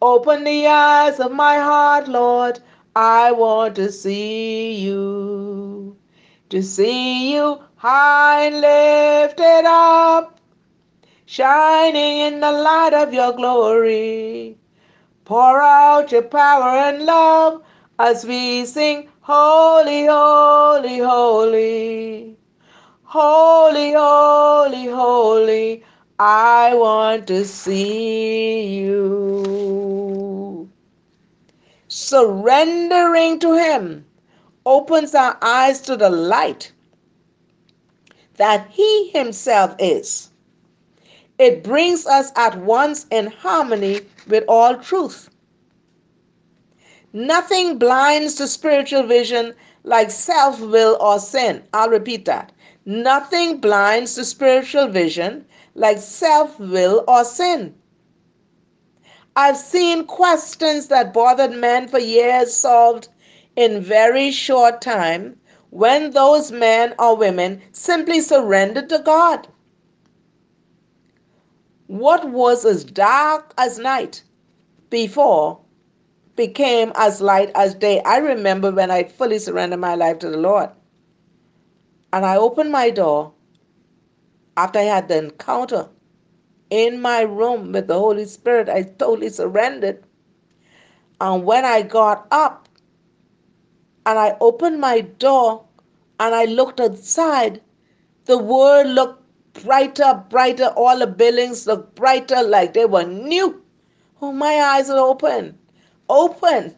Open 0.00 0.44
the 0.44 0.66
eyes 0.68 1.18
of 1.18 1.32
my 1.32 1.56
heart, 1.58 2.08
Lord. 2.08 2.60
I 2.94 3.32
want 3.32 3.74
to 3.76 3.90
see 3.90 4.74
you. 4.74 5.96
To 6.50 6.62
see 6.62 7.34
you 7.34 7.60
high 7.76 8.46
and 8.46 8.60
lifted 8.60 9.64
up, 9.66 10.40
shining 11.26 12.18
in 12.18 12.40
the 12.40 12.52
light 12.52 12.92
of 12.92 13.12
your 13.12 13.32
glory. 13.32 14.58
Pour 15.30 15.62
out 15.62 16.10
your 16.10 16.22
power 16.22 16.76
and 16.76 17.04
love 17.04 17.62
as 18.00 18.24
we 18.24 18.66
sing, 18.66 19.08
Holy, 19.20 20.06
Holy, 20.06 20.98
Holy. 20.98 22.36
Holy, 23.04 23.92
holy, 23.92 24.86
holy, 24.86 25.84
I 26.18 26.74
want 26.74 27.28
to 27.28 27.44
see 27.44 28.74
you. 28.78 30.68
Surrendering 31.86 33.38
to 33.38 33.56
Him 33.56 34.04
opens 34.66 35.14
our 35.14 35.38
eyes 35.42 35.80
to 35.82 35.96
the 35.96 36.10
light 36.10 36.72
that 38.34 38.66
He 38.68 39.10
Himself 39.10 39.76
is. 39.78 40.29
It 41.40 41.64
brings 41.64 42.06
us 42.06 42.32
at 42.36 42.58
once 42.58 43.06
in 43.10 43.28
harmony 43.28 44.02
with 44.28 44.44
all 44.46 44.76
truth. 44.76 45.30
Nothing 47.14 47.78
blinds 47.78 48.34
to 48.34 48.46
spiritual 48.46 49.04
vision 49.04 49.54
like 49.82 50.10
self 50.10 50.60
will 50.60 50.98
or 51.00 51.18
sin. 51.18 51.62
I'll 51.72 51.88
repeat 51.88 52.26
that. 52.26 52.52
Nothing 52.84 53.56
blinds 53.56 54.16
to 54.16 54.24
spiritual 54.26 54.88
vision 54.88 55.46
like 55.74 55.96
self 55.96 56.60
will 56.60 57.04
or 57.08 57.24
sin. 57.24 57.74
I've 59.34 59.56
seen 59.56 60.04
questions 60.04 60.88
that 60.88 61.14
bothered 61.14 61.52
men 61.52 61.88
for 61.88 61.98
years 61.98 62.52
solved 62.52 63.08
in 63.56 63.80
very 63.80 64.30
short 64.30 64.82
time 64.82 65.40
when 65.70 66.10
those 66.10 66.52
men 66.52 66.94
or 66.98 67.16
women 67.16 67.62
simply 67.72 68.20
surrendered 68.20 68.90
to 68.90 68.98
God. 68.98 69.48
What 71.90 72.30
was 72.30 72.64
as 72.64 72.84
dark 72.84 73.52
as 73.58 73.78
night 73.80 74.22
before 74.90 75.60
became 76.36 76.92
as 76.94 77.20
light 77.20 77.50
as 77.56 77.74
day. 77.74 78.00
I 78.04 78.18
remember 78.18 78.70
when 78.70 78.92
I 78.92 79.04
fully 79.04 79.40
surrendered 79.40 79.80
my 79.80 79.96
life 79.96 80.20
to 80.20 80.30
the 80.30 80.36
Lord. 80.36 80.70
And 82.12 82.24
I 82.24 82.36
opened 82.36 82.70
my 82.70 82.90
door 82.90 83.32
after 84.56 84.78
I 84.78 84.82
had 84.84 85.08
the 85.08 85.18
encounter 85.18 85.88
in 86.70 87.00
my 87.02 87.22
room 87.22 87.72
with 87.72 87.88
the 87.88 87.98
Holy 87.98 88.26
Spirit. 88.26 88.68
I 88.68 88.82
totally 88.84 89.30
surrendered. 89.30 90.04
And 91.20 91.44
when 91.44 91.64
I 91.64 91.82
got 91.82 92.28
up 92.30 92.68
and 94.06 94.18
I 94.18 94.36
opened 94.40 94.80
my 94.80 95.00
door 95.00 95.64
and 96.20 96.34
I 96.36 96.44
looked 96.44 96.80
outside, 96.80 97.62
The 98.26 98.38
world 98.38 98.88
looked 98.88 99.19
brighter, 99.52 100.24
brighter. 100.28 100.66
All 100.76 100.98
the 100.98 101.06
buildings 101.06 101.66
looked 101.66 101.94
brighter, 101.94 102.42
like 102.42 102.74
they 102.74 102.84
were 102.84 103.04
new. 103.04 103.62
Oh, 104.22 104.32
my 104.32 104.54
eyes 104.54 104.88
were 104.88 104.98
open, 104.98 105.58
open. 106.08 106.76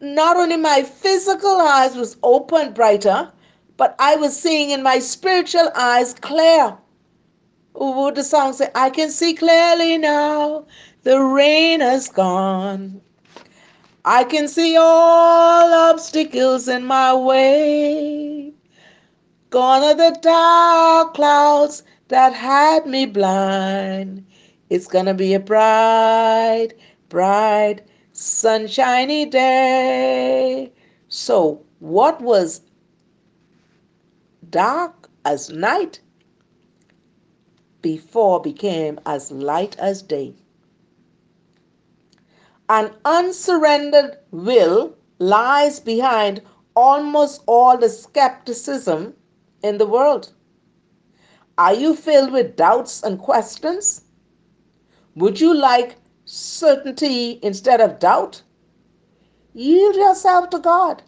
Not 0.00 0.36
only 0.36 0.56
my 0.56 0.82
physical 0.82 1.60
eyes 1.60 1.96
was 1.96 2.16
open 2.22 2.72
brighter, 2.72 3.32
but 3.76 3.94
I 3.98 4.16
was 4.16 4.38
seeing 4.38 4.70
in 4.70 4.82
my 4.82 4.98
spiritual 4.98 5.70
eyes 5.74 6.14
clear. 6.14 6.76
What 7.72 8.14
the 8.14 8.22
song 8.22 8.52
say? 8.52 8.68
I 8.74 8.90
can 8.90 9.10
see 9.10 9.34
clearly 9.34 9.98
now. 9.98 10.66
The 11.02 11.20
rain 11.20 11.80
has 11.80 12.08
gone. 12.08 13.00
I 14.04 14.24
can 14.24 14.48
see 14.48 14.76
all 14.76 15.72
obstacles 15.72 16.68
in 16.68 16.84
my 16.84 17.14
way. 17.14 18.52
Gone 19.52 19.82
are 19.82 19.94
the 19.94 20.18
dark 20.22 21.12
clouds 21.12 21.82
that 22.08 22.32
had 22.32 22.86
me 22.86 23.04
blind. 23.04 24.24
It's 24.70 24.86
gonna 24.86 25.12
be 25.12 25.34
a 25.34 25.40
bright, 25.40 26.70
bright, 27.10 27.82
sunshiny 28.12 29.26
day. 29.26 30.72
So, 31.08 31.66
what 31.80 32.22
was 32.22 32.62
dark 34.48 35.10
as 35.26 35.50
night 35.50 36.00
before 37.82 38.40
became 38.40 38.98
as 39.04 39.30
light 39.30 39.78
as 39.78 40.00
day. 40.00 40.34
An 42.70 42.90
unsurrendered 43.04 44.16
will 44.30 44.96
lies 45.18 45.78
behind 45.78 46.40
almost 46.74 47.42
all 47.46 47.76
the 47.76 47.90
skepticism 47.90 49.14
in 49.62 49.78
the 49.78 49.86
world. 49.86 50.32
Are 51.58 51.74
you 51.74 51.94
filled 51.94 52.32
with 52.32 52.56
doubts 52.56 53.02
and 53.02 53.18
questions? 53.18 54.04
Would 55.14 55.40
you 55.40 55.54
like 55.54 55.96
certainty 56.24 57.38
instead 57.42 57.80
of 57.80 57.98
doubt? 57.98 58.42
Yield 59.52 59.96
yourself 59.96 60.50
to 60.50 60.58
God. 60.58 61.02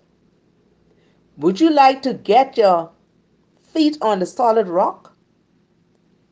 Would 1.38 1.60
you 1.60 1.70
like 1.70 2.02
to 2.02 2.14
get 2.14 2.56
your 2.56 2.90
feet 3.62 3.96
on 4.02 4.18
the 4.18 4.26
solid 4.26 4.68
rock? 4.68 5.16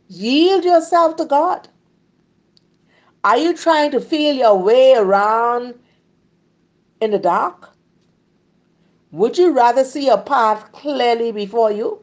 Yield 0.09 0.65
yourself 0.65 1.17
to 1.17 1.25
God. 1.25 1.69
Are 3.25 3.39
you 3.39 3.57
trying 3.57 3.91
to 3.93 4.01
feel 4.01 4.35
your 4.35 4.59
way 4.59 4.95
around 4.95 5.75
in 7.01 7.13
the 7.13 7.19
dark? 7.19 7.71
Would 9.13 9.39
you 9.39 9.53
rather 9.53 9.85
see 9.85 10.09
a 10.09 10.19
path 10.19 10.71
clearly 10.73 11.33
before 11.33 11.73
you? 11.73 12.01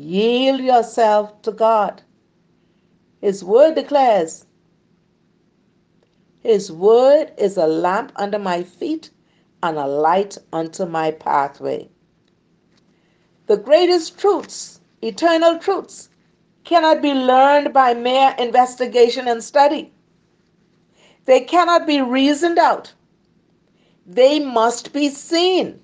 Yield 0.00 0.60
yourself 0.60 1.42
to 1.42 1.50
God. 1.50 2.02
His 3.20 3.42
word 3.42 3.74
declares, 3.74 4.46
His 6.40 6.70
word 6.70 7.32
is 7.36 7.56
a 7.56 7.66
lamp 7.66 8.12
under 8.14 8.38
my 8.38 8.62
feet 8.62 9.10
and 9.60 9.76
a 9.76 9.86
light 9.88 10.38
unto 10.52 10.86
my 10.86 11.10
pathway. 11.10 11.88
The 13.46 13.56
greatest 13.56 14.16
truths, 14.18 14.80
eternal 15.02 15.58
truths, 15.58 16.10
cannot 16.62 17.02
be 17.02 17.12
learned 17.12 17.72
by 17.72 17.94
mere 17.94 18.36
investigation 18.38 19.26
and 19.26 19.42
study. 19.42 19.92
They 21.24 21.40
cannot 21.40 21.88
be 21.88 22.00
reasoned 22.00 22.58
out. 22.58 22.94
They 24.06 24.38
must 24.38 24.92
be 24.92 25.08
seen. 25.08 25.80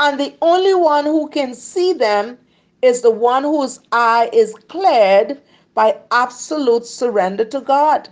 And 0.00 0.18
the 0.18 0.34
only 0.40 0.74
one 0.74 1.04
who 1.04 1.28
can 1.28 1.54
see 1.54 1.92
them 1.92 2.38
is 2.84 3.00
the 3.00 3.10
one 3.10 3.42
whose 3.42 3.80
eye 3.92 4.28
is 4.32 4.54
cleared 4.68 5.40
by 5.74 5.98
absolute 6.10 6.86
surrender 6.86 7.44
to 7.46 7.60
God. 7.60 8.08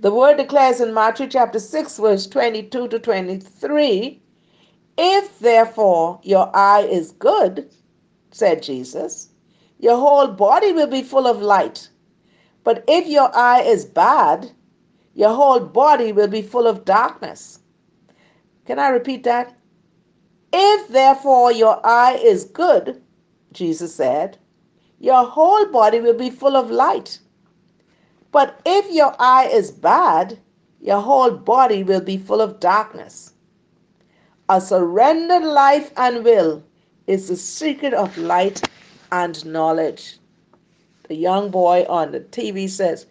The 0.00 0.12
word 0.12 0.36
declares 0.36 0.80
in 0.80 0.94
Matthew 0.94 1.26
chapter 1.26 1.58
6, 1.58 1.98
verse 1.98 2.26
22 2.26 2.88
to 2.88 2.98
23 2.98 4.22
if 4.98 5.38
therefore 5.38 6.18
your 6.24 6.50
eye 6.56 6.80
is 6.80 7.12
good, 7.12 7.70
said 8.32 8.62
Jesus, 8.62 9.28
your 9.78 9.96
whole 9.96 10.26
body 10.26 10.72
will 10.72 10.88
be 10.88 11.02
full 11.02 11.26
of 11.26 11.40
light. 11.40 11.88
But 12.64 12.84
if 12.88 13.06
your 13.06 13.30
eye 13.34 13.62
is 13.62 13.84
bad, 13.84 14.50
your 15.14 15.34
whole 15.34 15.60
body 15.60 16.10
will 16.12 16.26
be 16.28 16.42
full 16.42 16.66
of 16.66 16.84
darkness. 16.84 17.60
Can 18.66 18.78
I 18.78 18.88
repeat 18.88 19.22
that? 19.24 19.57
If 20.52 20.88
therefore 20.88 21.52
your 21.52 21.84
eye 21.84 22.20
is 22.22 22.44
good, 22.44 23.02
Jesus 23.52 23.94
said, 23.94 24.38
your 25.00 25.24
whole 25.24 25.66
body 25.66 26.00
will 26.00 26.16
be 26.16 26.30
full 26.30 26.56
of 26.56 26.70
light. 26.70 27.20
But 28.32 28.60
if 28.66 28.90
your 28.90 29.14
eye 29.18 29.46
is 29.46 29.70
bad, 29.70 30.38
your 30.80 31.00
whole 31.00 31.30
body 31.30 31.82
will 31.82 32.00
be 32.00 32.18
full 32.18 32.40
of 32.40 32.60
darkness. 32.60 33.32
A 34.48 34.60
surrendered 34.60 35.44
life 35.44 35.92
and 35.96 36.24
will 36.24 36.62
is 37.06 37.28
the 37.28 37.36
secret 37.36 37.94
of 37.94 38.16
light 38.18 38.68
and 39.12 39.44
knowledge. 39.44 40.18
The 41.08 41.14
young 41.14 41.50
boy 41.50 41.84
on 41.88 42.12
the 42.12 42.20
TV 42.20 42.68
says, 42.68 43.06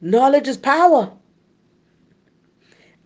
Knowledge 0.00 0.48
is 0.48 0.56
power. 0.56 1.12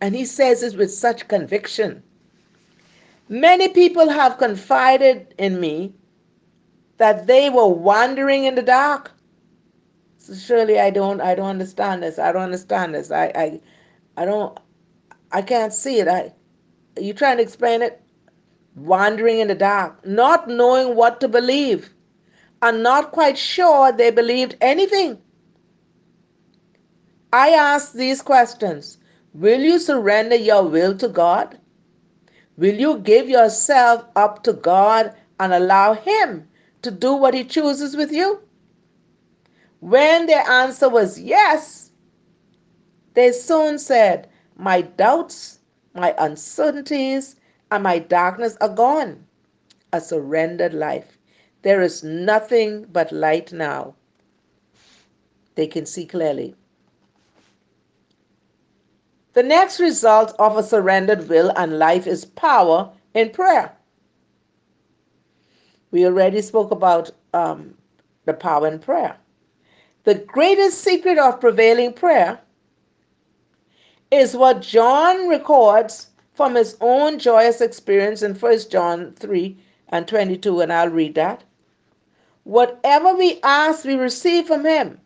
And 0.01 0.15
he 0.15 0.25
says 0.25 0.61
this 0.61 0.75
with 0.75 0.93
such 0.93 1.27
conviction. 1.29 2.03
Many 3.29 3.69
people 3.69 4.11
have 4.11 4.39
confided 4.39 5.35
in 5.39 5.59
me 5.59 5.95
that 6.99 7.27
they 7.27 7.49
were 7.51 7.69
wandering 7.69 8.45
in 8.45 8.55
the 8.55 8.63
dark. 8.63 9.13
So 10.19 10.35
surely 10.35 10.79
I 10.79 10.91
don't 10.91 11.21
I 11.21 11.35
don't 11.35 11.49
understand 11.49 12.03
this. 12.03 12.19
I 12.19 12.33
don't 12.33 12.43
understand 12.43 12.95
this. 12.95 13.11
I 13.11 13.27
I 13.35 13.61
I 14.17 14.25
don't 14.25 14.59
I 15.33 15.43
can't 15.43 15.73
see 15.73 16.01
it. 16.01 16.09
I 16.09 16.33
are 16.97 17.03
you 17.03 17.15
trying 17.15 17.39
to 17.39 17.43
explain 17.43 17.83
it? 17.83 18.01
Wandering 18.77 19.39
in 19.39 19.49
the 19.49 19.55
dark, 19.55 20.05
not 20.05 20.49
knowing 20.49 20.97
what 20.97 21.21
to 21.21 21.29
believe, 21.29 21.91
and 22.61 22.83
not 22.83 23.13
quite 23.13 23.39
sure 23.39 23.93
they 23.93 24.11
believed 24.11 24.57
anything. 24.61 25.19
I 27.33 27.51
ask 27.51 27.93
these 27.93 28.23
questions 28.23 28.99
Will 29.33 29.61
you 29.61 29.79
surrender 29.79 30.37
your 30.37 30.65
will 30.65 30.97
to 30.99 31.09
God? 31.09 31.59
Will 32.57 32.75
you 32.75 32.99
give 32.99 33.29
yourself 33.29 34.05
up 34.15 34.43
to 34.45 34.53
God 34.53 35.15
and 35.41 35.53
allow 35.53 35.95
Him 35.95 36.49
to 36.83 36.91
do 36.91 37.15
what 37.15 37.35
He 37.35 37.45
chooses 37.45 37.97
with 37.97 38.13
you? 38.13 38.41
When 39.81 40.27
their 40.27 40.49
answer 40.49 40.89
was 40.89 41.21
yes, 41.21 41.91
they 43.15 43.33
soon 43.33 43.79
said, 43.79 44.29
My 44.57 44.81
doubts 44.83 45.59
my 45.95 46.15
uncertainties, 46.19 47.37
and 47.71 47.83
my 47.83 47.99
darkness 47.99 48.57
are 48.61 48.69
gone. 48.69 49.27
A 49.93 50.01
surrendered 50.01 50.75
life. 50.75 51.19
There 51.63 51.81
is 51.81 52.03
nothing 52.03 52.85
but 52.91 53.13
light 53.13 53.53
now. 53.53 53.95
They 55.55 55.69
can 55.69 55.87
see 55.87 56.05
clearly. 56.05 56.57
The 59.35 59.43
next 59.43 59.81
result 59.81 60.33
of 60.39 60.57
a 60.57 60.63
surrendered 60.63 61.29
will 61.29 61.53
and 61.57 61.79
life 61.79 62.07
is 62.07 62.25
power 62.25 62.91
in 63.15 63.31
prayer. 63.31 63.73
We 65.91 66.07
already 66.07 66.41
spoke 66.41 66.71
about 66.71 67.11
um, 67.33 67.75
the 68.27 68.33
power 68.33 68.69
in 68.69 68.79
prayer. 68.79 69.17
The 70.05 70.15
greatest 70.15 70.83
secret 70.83 71.19
of 71.19 71.41
prevailing 71.41 71.93
prayer 71.95 72.41
is 74.11 74.37
what 74.37 74.63
John 74.63 75.29
records 75.29 76.11
from 76.35 76.55
his 76.55 76.77
own 76.81 77.19
joyous 77.19 77.61
experience 77.61 78.23
in 78.23 78.35
1 78.35 78.59
John 78.71 79.15
3 79.19 79.57
and 79.89 80.07
22, 80.07 80.61
and 80.61 80.73
I'll 80.73 80.91
read 80.91 81.17
that. 81.17 81.43
Whatever 82.45 83.15
we 83.15 83.41
ask, 83.43 83.85
we 83.85 83.95
receive 83.95 84.47
from 84.47 84.65
him 84.65 85.01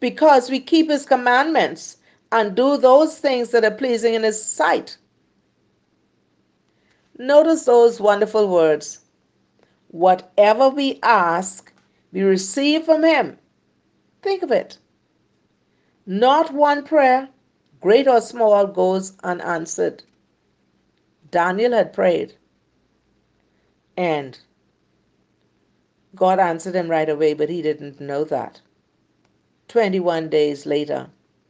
because 0.00 0.50
we 0.50 0.58
keep 0.58 0.90
his 0.90 1.04
commandments 1.04 1.97
and 2.32 2.54
do 2.54 2.76
those 2.76 3.18
things 3.18 3.50
that 3.50 3.64
are 3.64 3.70
pleasing 3.70 4.14
in 4.14 4.22
his 4.22 4.42
sight. 4.42 4.96
Notice 7.18 7.64
those 7.64 8.00
wonderful 8.00 8.48
words. 8.48 9.00
Whatever 9.88 10.68
we 10.68 11.00
ask, 11.02 11.72
we 12.12 12.22
receive 12.22 12.84
from 12.84 13.02
him. 13.02 13.38
Think 14.22 14.42
of 14.42 14.50
it. 14.50 14.78
Not 16.06 16.52
one 16.52 16.84
prayer, 16.84 17.28
great 17.80 18.06
or 18.06 18.20
small, 18.20 18.66
goes 18.66 19.16
unanswered. 19.22 20.02
Daniel 21.30 21.72
had 21.72 21.92
prayed, 21.92 22.34
and 23.96 24.38
God 26.14 26.38
answered 26.38 26.74
him 26.74 26.88
right 26.90 27.08
away, 27.08 27.34
but 27.34 27.50
he 27.50 27.60
didn't 27.60 28.00
know 28.00 28.24
that. 28.24 28.60
21 29.68 30.30
days 30.30 30.64
later, 30.64 31.08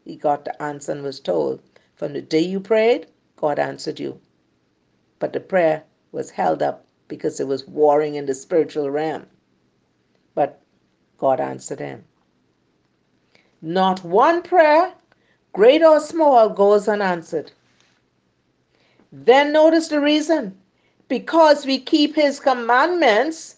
he 0.08 0.16
got 0.16 0.46
the 0.46 0.62
answer 0.62 0.90
and 0.92 1.02
was 1.02 1.20
told, 1.20 1.60
From 1.94 2.14
the 2.14 2.22
day 2.22 2.40
you 2.40 2.60
prayed, 2.60 3.08
God 3.36 3.58
answered 3.58 4.00
you. 4.00 4.18
But 5.18 5.34
the 5.34 5.40
prayer 5.40 5.84
was 6.12 6.30
held 6.30 6.62
up 6.62 6.86
because 7.08 7.38
it 7.40 7.46
was 7.46 7.68
warring 7.68 8.14
in 8.14 8.24
the 8.24 8.34
spiritual 8.34 8.90
realm. 8.90 9.26
But 10.34 10.62
God 11.18 11.40
answered 11.40 11.80
him. 11.80 12.06
Not 13.60 14.02
one 14.02 14.40
prayer, 14.40 14.94
great 15.52 15.82
or 15.82 16.00
small, 16.00 16.48
goes 16.48 16.88
unanswered. 16.88 17.52
Then 19.12 19.52
notice 19.52 19.88
the 19.88 20.00
reason 20.00 20.56
because 21.08 21.66
we 21.66 21.78
keep 21.78 22.14
his 22.14 22.40
commandments 22.40 23.56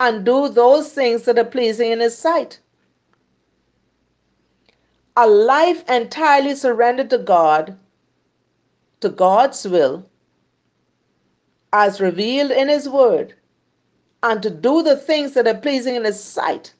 and 0.00 0.24
do 0.24 0.48
those 0.48 0.92
things 0.92 1.22
that 1.22 1.38
are 1.38 1.44
pleasing 1.44 1.92
in 1.92 2.00
his 2.00 2.18
sight. 2.18 2.58
A 5.16 5.28
life 5.28 5.88
entirely 5.88 6.56
surrendered 6.56 7.08
to 7.10 7.18
God, 7.18 7.78
to 9.00 9.08
God's 9.08 9.64
will, 9.64 10.06
as 11.72 12.00
revealed 12.00 12.50
in 12.50 12.68
his 12.68 12.88
word, 12.88 13.34
and 14.24 14.42
to 14.42 14.50
do 14.50 14.82
the 14.82 14.96
things 14.96 15.34
that 15.34 15.46
are 15.46 15.60
pleasing 15.60 15.94
in 15.94 16.04
his 16.04 16.22
sight. 16.22 16.74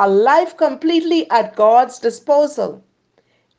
A 0.00 0.08
life 0.08 0.56
completely 0.56 1.30
at 1.30 1.54
God's 1.54 2.00
disposal 2.00 2.82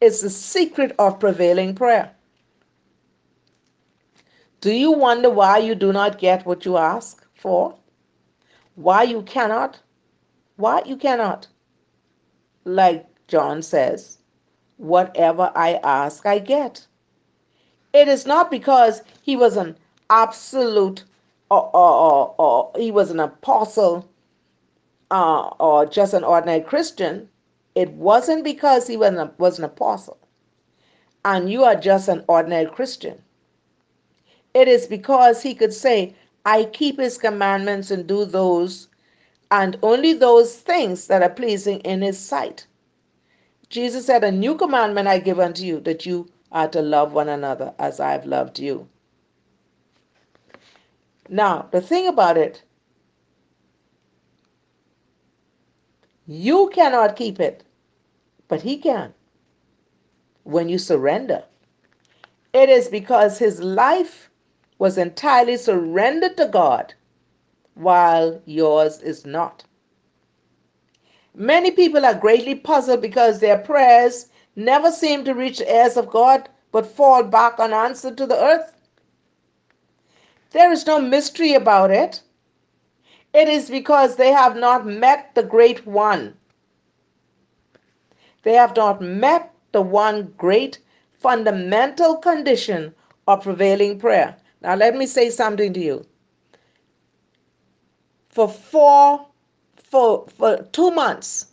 is 0.01 0.21
the 0.21 0.29
secret 0.29 0.93
of 0.99 1.19
prevailing 1.19 1.73
prayer. 1.73 2.11
Do 4.59 4.73
you 4.73 4.91
wonder 4.91 5.29
why 5.29 5.59
you 5.59 5.73
do 5.73 5.93
not 5.93 6.19
get 6.19 6.45
what 6.45 6.65
you 6.65 6.75
ask 6.77 7.25
for? 7.35 7.77
Why 8.75 9.03
you 9.03 9.21
cannot? 9.21 9.79
Why 10.57 10.81
you 10.85 10.97
cannot? 10.97 11.47
Like 12.65 13.07
John 13.27 13.61
says, 13.61 14.17
whatever 14.77 15.51
I 15.55 15.79
ask, 15.83 16.25
I 16.25 16.39
get. 16.39 16.87
It 17.93 18.07
is 18.07 18.25
not 18.25 18.51
because 18.51 19.01
he 19.21 19.35
was 19.35 19.57
an 19.57 19.77
absolute 20.09 21.03
or, 21.49 21.69
or, 21.75 21.93
or, 21.93 22.35
or 22.37 22.71
he 22.77 22.91
was 22.91 23.11
an 23.11 23.19
apostle 23.19 24.07
uh, 25.11 25.49
or 25.59 25.85
just 25.85 26.13
an 26.13 26.23
ordinary 26.23 26.61
Christian. 26.61 27.29
It 27.75 27.91
wasn't 27.91 28.43
because 28.43 28.87
he 28.87 28.97
was 28.97 29.13
an, 29.13 29.31
was 29.37 29.57
an 29.59 29.65
apostle 29.65 30.17
and 31.25 31.51
you 31.51 31.63
are 31.63 31.75
just 31.75 32.07
an 32.07 32.23
ordinary 32.27 32.67
Christian. 32.67 33.21
It 34.53 34.67
is 34.67 34.87
because 34.87 35.41
he 35.41 35.55
could 35.55 35.73
say, 35.73 36.15
I 36.45 36.65
keep 36.65 36.99
his 36.99 37.17
commandments 37.17 37.91
and 37.91 38.07
do 38.07 38.25
those, 38.25 38.87
and 39.51 39.77
only 39.83 40.13
those 40.13 40.55
things 40.55 41.07
that 41.07 41.21
are 41.21 41.29
pleasing 41.29 41.79
in 41.81 42.01
his 42.01 42.17
sight. 42.19 42.66
Jesus 43.69 44.05
said, 44.05 44.23
A 44.23 44.31
new 44.31 44.55
commandment 44.55 45.07
I 45.07 45.19
give 45.19 45.39
unto 45.39 45.63
you, 45.65 45.79
that 45.81 46.05
you 46.05 46.29
are 46.51 46.67
to 46.69 46.81
love 46.81 47.13
one 47.13 47.29
another 47.29 47.73
as 47.79 47.99
I've 47.99 48.25
loved 48.25 48.59
you. 48.59 48.87
Now, 51.29 51.67
the 51.71 51.81
thing 51.81 52.07
about 52.07 52.37
it, 52.37 52.63
you 56.25 56.71
cannot 56.73 57.15
keep 57.15 57.39
it, 57.39 57.63
but 58.47 58.61
he 58.61 58.77
can 58.77 59.13
when 60.43 60.69
you 60.69 60.77
surrender. 60.77 61.43
It 62.53 62.69
is 62.69 62.87
because 62.87 63.37
his 63.37 63.61
life 63.61 64.29
was 64.79 64.97
entirely 64.97 65.57
surrendered 65.57 66.37
to 66.37 66.47
God, 66.47 66.93
while 67.75 68.41
yours 68.45 69.01
is 69.01 69.25
not. 69.25 69.63
Many 71.39 71.69
people 71.69 72.03
are 72.03 72.15
greatly 72.15 72.55
puzzled 72.55 72.99
because 72.99 73.39
their 73.39 73.59
prayers 73.59 74.25
never 74.55 74.91
seem 74.91 75.23
to 75.23 75.35
reach 75.35 75.59
the 75.59 75.71
ears 75.71 75.95
of 75.95 76.09
God 76.09 76.49
but 76.71 76.87
fall 76.87 77.21
back 77.21 77.59
unanswered 77.59 78.17
to 78.17 78.25
the 78.25 78.43
earth. 78.43 78.73
There 80.49 80.71
is 80.71 80.87
no 80.87 80.99
mystery 80.99 81.53
about 81.53 81.91
it. 81.91 82.23
It 83.35 83.47
is 83.47 83.69
because 83.69 84.15
they 84.15 84.31
have 84.31 84.55
not 84.55 84.87
met 84.87 85.35
the 85.35 85.43
great 85.43 85.85
one. 85.85 86.35
They 88.41 88.53
have 88.53 88.75
not 88.75 88.99
met 88.99 89.53
the 89.73 89.81
one 89.83 90.33
great 90.37 90.79
fundamental 91.11 92.15
condition 92.15 92.95
of 93.27 93.43
prevailing 93.43 93.99
prayer. 93.99 94.37
Now, 94.61 94.73
let 94.73 94.95
me 94.95 95.05
say 95.05 95.29
something 95.29 95.71
to 95.73 95.79
you. 95.79 96.05
For 98.29 98.49
four, 98.49 99.27
for, 99.89 100.25
for 100.37 100.63
two 100.73 100.91
months, 100.91 101.47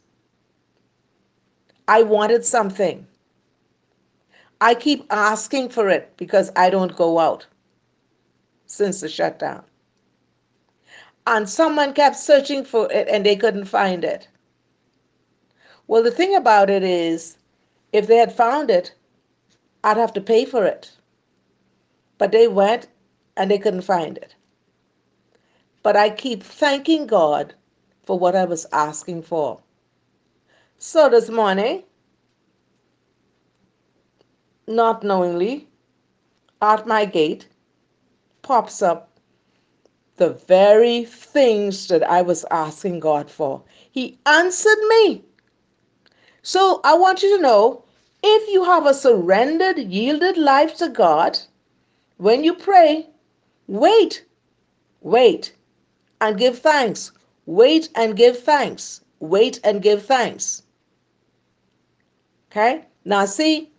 I 1.87 2.03
wanted 2.03 2.44
something. 2.44 3.07
I 4.61 4.75
keep 4.75 5.07
asking 5.11 5.68
for 5.68 5.88
it 5.88 6.12
because 6.16 6.51
I 6.57 6.70
don't 6.70 6.97
go 6.97 7.18
out 7.18 7.47
since 8.66 9.01
the 9.01 9.09
shutdown. 9.09 9.62
And 11.27 11.49
someone 11.49 11.92
kept 11.94 12.16
searching 12.16 12.64
for 12.64 12.90
it 12.92 13.09
and 13.09 13.25
they 13.25 13.37
couldn't 13.37 13.66
find 13.66 14.05
it. 14.05 14.29
Well, 15.87 16.03
the 16.03 16.11
thing 16.11 16.35
about 16.35 16.70
it 16.70 16.83
is, 16.83 17.37
if 17.92 18.07
they 18.07 18.16
had 18.16 18.33
found 18.33 18.70
it, 18.70 18.94
I'd 19.85 19.97
have 19.97 20.12
to 20.14 20.20
pay 20.20 20.44
for 20.44 20.64
it. 20.64 20.90
But 22.18 22.33
they 22.33 22.49
went 22.49 22.88
and 23.37 23.51
they 23.51 23.59
couldn't 23.59 23.83
find 23.83 24.16
it. 24.18 24.35
But 25.83 25.97
I 25.97 26.11
keep 26.11 26.42
thanking 26.42 27.07
God 27.07 27.55
for 28.05 28.19
what 28.19 28.37
I 28.37 28.45
was 28.45 28.67
asking 28.73 29.23
for. 29.23 29.61
So 30.79 31.09
this 31.09 31.31
morning, 31.31 31.85
not 34.67 35.03
knowingly, 35.03 35.69
at 36.61 36.87
my 36.87 37.05
gate 37.05 37.49
pops 38.43 38.83
up 38.83 39.11
the 40.17 40.31
very 40.31 41.05
things 41.05 41.88
that 41.88 42.03
I 42.03 42.23
was 42.23 42.45
asking 42.51 43.01
God 43.01 43.31
for. 43.31 43.62
He 43.90 44.19
answered 44.27 44.79
me. 44.88 45.25
So 46.43 46.81
I 46.85 46.95
want 46.95 47.23
you 47.23 47.37
to 47.37 47.43
know 47.43 47.85
if 48.23 48.49
you 48.53 48.64
have 48.64 48.87
a 48.87 48.95
surrendered, 48.95 49.79
yielded 49.79 50.37
life 50.37 50.77
to 50.77 50.88
God, 50.88 51.38
when 52.17 52.45
you 52.45 52.55
pray, 52.55 53.09
Wait, 53.67 54.27
wait, 55.01 55.55
and 56.21 56.38
give 56.38 56.59
thanks. 56.59 57.12
Wait 57.46 57.88
and 57.94 58.16
give 58.16 58.38
thanks. 58.38 59.02
Wait 59.20 59.61
and 59.64 59.83
give 59.83 60.04
thanks. 60.04 60.62
Okay? 62.50 62.85
Now, 63.04 63.26
see, 63.26 63.70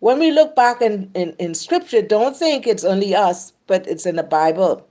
when 0.00 0.18
we 0.18 0.30
look 0.30 0.56
back 0.56 0.82
in, 0.82 1.10
in, 1.14 1.34
in 1.38 1.54
scripture, 1.54 2.02
don't 2.02 2.36
think 2.36 2.66
it's 2.66 2.84
only 2.84 3.14
us, 3.14 3.52
but 3.66 3.86
it's 3.86 4.06
in 4.06 4.16
the 4.16 4.22
Bible. 4.22 4.86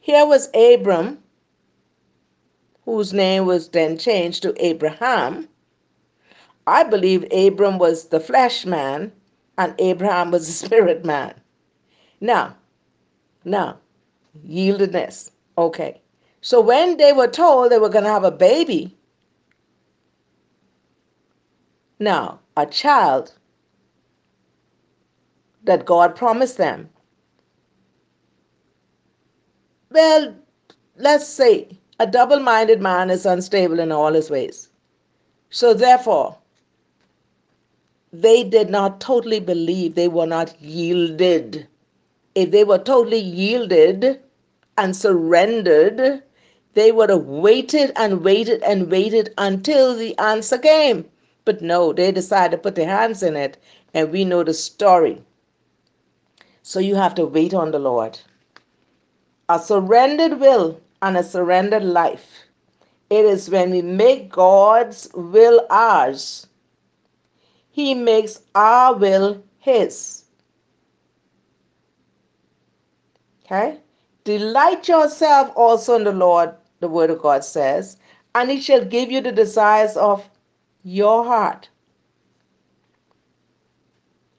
Here 0.00 0.26
was 0.26 0.50
Abram, 0.54 1.22
whose 2.84 3.12
name 3.12 3.46
was 3.46 3.68
then 3.68 3.96
changed 3.98 4.42
to 4.42 4.54
Abraham. 4.64 5.48
I 6.66 6.84
believe 6.84 7.24
Abram 7.32 7.78
was 7.78 8.06
the 8.06 8.20
flesh 8.20 8.66
man 8.66 9.12
and 9.58 9.74
Abraham 9.78 10.32
was 10.32 10.46
the 10.46 10.52
spirit 10.66 11.04
man. 11.04 11.34
Now, 12.20 12.56
now, 13.44 13.78
yieldedness. 14.46 15.30
Okay. 15.56 16.01
So 16.42 16.60
when 16.60 16.96
they 16.98 17.12
were 17.12 17.28
told 17.28 17.72
they 17.72 17.78
were 17.78 17.88
going 17.88 18.04
to 18.04 18.10
have 18.10 18.24
a 18.24 18.30
baby, 18.30 18.96
now, 21.98 22.40
a 22.56 22.66
child 22.66 23.32
that 25.64 25.86
God 25.86 26.16
promised 26.16 26.58
them, 26.58 26.90
well, 29.90 30.34
let's 30.96 31.26
say 31.26 31.68
a 32.00 32.06
double 32.06 32.40
minded 32.40 32.80
man 32.80 33.10
is 33.10 33.24
unstable 33.24 33.78
in 33.78 33.92
all 33.92 34.12
his 34.12 34.30
ways. 34.30 34.68
So 35.50 35.74
therefore, 35.74 36.36
they 38.12 38.42
did 38.44 38.68
not 38.68 39.00
totally 39.00 39.40
believe, 39.40 39.94
they 39.94 40.08
were 40.08 40.26
not 40.26 40.60
yielded 40.60 41.68
if 42.34 42.50
they 42.50 42.64
were 42.64 42.78
totally 42.78 43.18
yielded 43.18 44.20
and 44.78 44.96
surrendered, 44.96 46.22
they 46.74 46.90
would 46.92 47.10
have 47.10 47.26
waited 47.26 47.92
and 47.96 48.22
waited 48.22 48.62
and 48.62 48.90
waited 48.90 49.34
until 49.36 49.94
the 49.94 50.16
answer 50.18 50.58
came. 50.58 51.04
But 51.44 51.60
no, 51.60 51.92
they 51.92 52.12
decided 52.12 52.56
to 52.56 52.62
put 52.62 52.76
their 52.76 52.88
hands 52.88 53.22
in 53.22 53.36
it, 53.36 53.56
and 53.92 54.10
we 54.10 54.24
know 54.24 54.44
the 54.44 54.54
story. 54.54 55.22
So 56.62 56.78
you 56.78 56.94
have 56.94 57.14
to 57.16 57.26
wait 57.26 57.52
on 57.52 57.72
the 57.72 57.78
Lord. 57.78 58.20
A 59.48 59.58
surrendered 59.58 60.38
will 60.40 60.80
and 61.02 61.16
a 61.16 61.24
surrendered 61.24 61.84
life. 61.84 62.44
It 63.10 63.24
is 63.24 63.50
when 63.50 63.72
we 63.72 63.82
make 63.82 64.30
God's 64.30 65.10
will 65.14 65.66
ours, 65.68 66.46
He 67.70 67.94
makes 67.94 68.40
our 68.54 68.94
will 68.94 69.42
His. 69.58 70.24
Okay? 73.44 73.80
Delight 74.24 74.88
yourself 74.88 75.52
also 75.56 75.96
in 75.96 76.04
the 76.04 76.12
Lord, 76.12 76.54
the 76.82 76.88
word 76.88 77.08
of 77.10 77.22
God 77.22 77.44
says, 77.44 77.96
and 78.34 78.50
he 78.50 78.60
shall 78.60 78.84
give 78.84 79.10
you 79.10 79.20
the 79.22 79.32
desires 79.32 79.96
of 79.96 80.28
your 80.82 81.24
heart. 81.24 81.68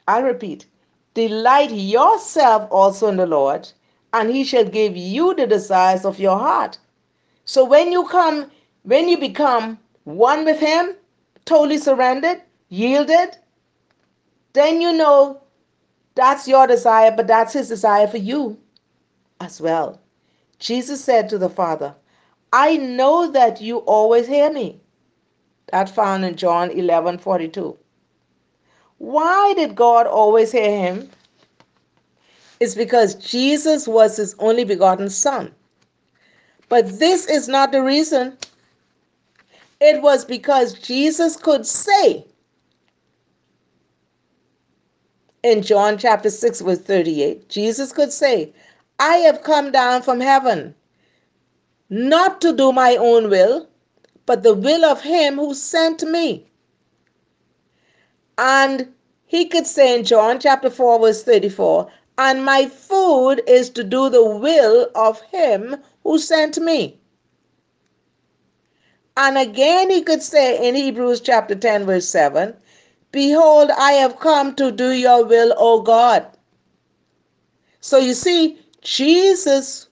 I 0.07 0.19
repeat, 0.19 0.67
delight 1.13 1.71
yourself 1.71 2.67
also 2.69 3.07
in 3.07 3.17
the 3.17 3.25
Lord, 3.25 3.71
and 4.11 4.29
he 4.29 4.43
shall 4.43 4.65
give 4.65 4.97
you 4.97 5.33
the 5.33 5.47
desires 5.47 6.05
of 6.05 6.19
your 6.19 6.37
heart. 6.37 6.77
So 7.45 7.63
when 7.63 7.91
you 7.91 8.05
come, 8.07 8.51
when 8.83 9.07
you 9.07 9.17
become 9.17 9.79
one 10.03 10.43
with 10.43 10.59
him, 10.59 10.95
totally 11.45 11.77
surrendered, 11.77 12.41
yielded, 12.67 13.37
then 14.51 14.81
you 14.81 14.91
know 14.91 15.41
that's 16.15 16.47
your 16.47 16.67
desire, 16.67 17.11
but 17.15 17.27
that's 17.27 17.53
his 17.53 17.69
desire 17.69 18.07
for 18.07 18.17
you 18.17 18.57
as 19.39 19.61
well. 19.61 20.01
Jesus 20.59 21.03
said 21.03 21.29
to 21.29 21.37
the 21.37 21.49
Father, 21.49 21.95
I 22.53 22.77
know 22.77 23.31
that 23.31 23.61
you 23.61 23.79
always 23.79 24.27
hear 24.27 24.53
me. 24.53 24.79
That 25.71 25.89
found 25.89 26.23
in 26.23 26.35
John 26.35 26.69
11 26.69 27.17
42. 27.17 27.75
Why 28.99 29.53
did 29.55 29.75
God 29.75 30.05
always 30.05 30.51
hear 30.51 30.69
him? 30.69 31.09
It's 32.59 32.75
because 32.75 33.15
Jesus 33.15 33.87
was 33.87 34.17
his 34.17 34.35
only 34.37 34.63
begotten 34.63 35.09
Son. 35.09 35.51
But 36.69 36.99
this 36.99 37.25
is 37.27 37.47
not 37.47 37.71
the 37.71 37.81
reason. 37.81 38.37
It 39.81 40.01
was 40.03 40.23
because 40.23 40.75
Jesus 40.75 41.35
could 41.35 41.65
say 41.65 42.23
in 45.41 45.63
John 45.63 45.97
chapter 45.97 46.29
6, 46.29 46.61
verse 46.61 46.79
38, 46.79 47.49
Jesus 47.49 47.91
could 47.91 48.13
say, 48.13 48.53
I 48.99 49.17
have 49.17 49.43
come 49.43 49.71
down 49.71 50.03
from 50.03 50.19
heaven 50.19 50.75
not 51.89 52.41
to 52.41 52.53
do 52.53 52.71
my 52.71 52.95
own 52.95 53.29
will, 53.29 53.67
but 54.25 54.43
the 54.43 54.53
will 54.53 54.85
of 54.85 55.01
him 55.01 55.35
who 55.35 55.53
sent 55.53 56.03
me. 56.03 56.45
And 58.37 58.93
he 59.25 59.45
could 59.45 59.67
say 59.67 59.97
in 59.97 60.05
John 60.05 60.39
chapter 60.39 60.69
4, 60.69 60.99
verse 60.99 61.23
34, 61.23 61.89
and 62.17 62.45
my 62.45 62.65
food 62.67 63.41
is 63.47 63.69
to 63.71 63.83
do 63.83 64.09
the 64.09 64.23
will 64.23 64.89
of 64.95 65.21
him 65.21 65.77
who 66.03 66.19
sent 66.19 66.57
me. 66.57 66.99
And 69.15 69.37
again, 69.37 69.89
he 69.89 70.01
could 70.01 70.23
say 70.23 70.67
in 70.67 70.75
Hebrews 70.75 71.21
chapter 71.21 71.55
10, 71.55 71.85
verse 71.85 72.07
7, 72.07 72.55
Behold, 73.11 73.69
I 73.77 73.93
have 73.93 74.19
come 74.19 74.55
to 74.55 74.71
do 74.71 74.91
your 74.91 75.23
will, 75.23 75.53
O 75.57 75.81
God. 75.81 76.25
So 77.79 77.97
you 77.97 78.13
see, 78.13 78.59
Jesus 78.81 79.87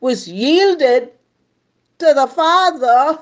was 0.00 0.26
yielded 0.26 1.13
to 1.98 2.12
the 2.14 2.26
Father. 2.26 3.18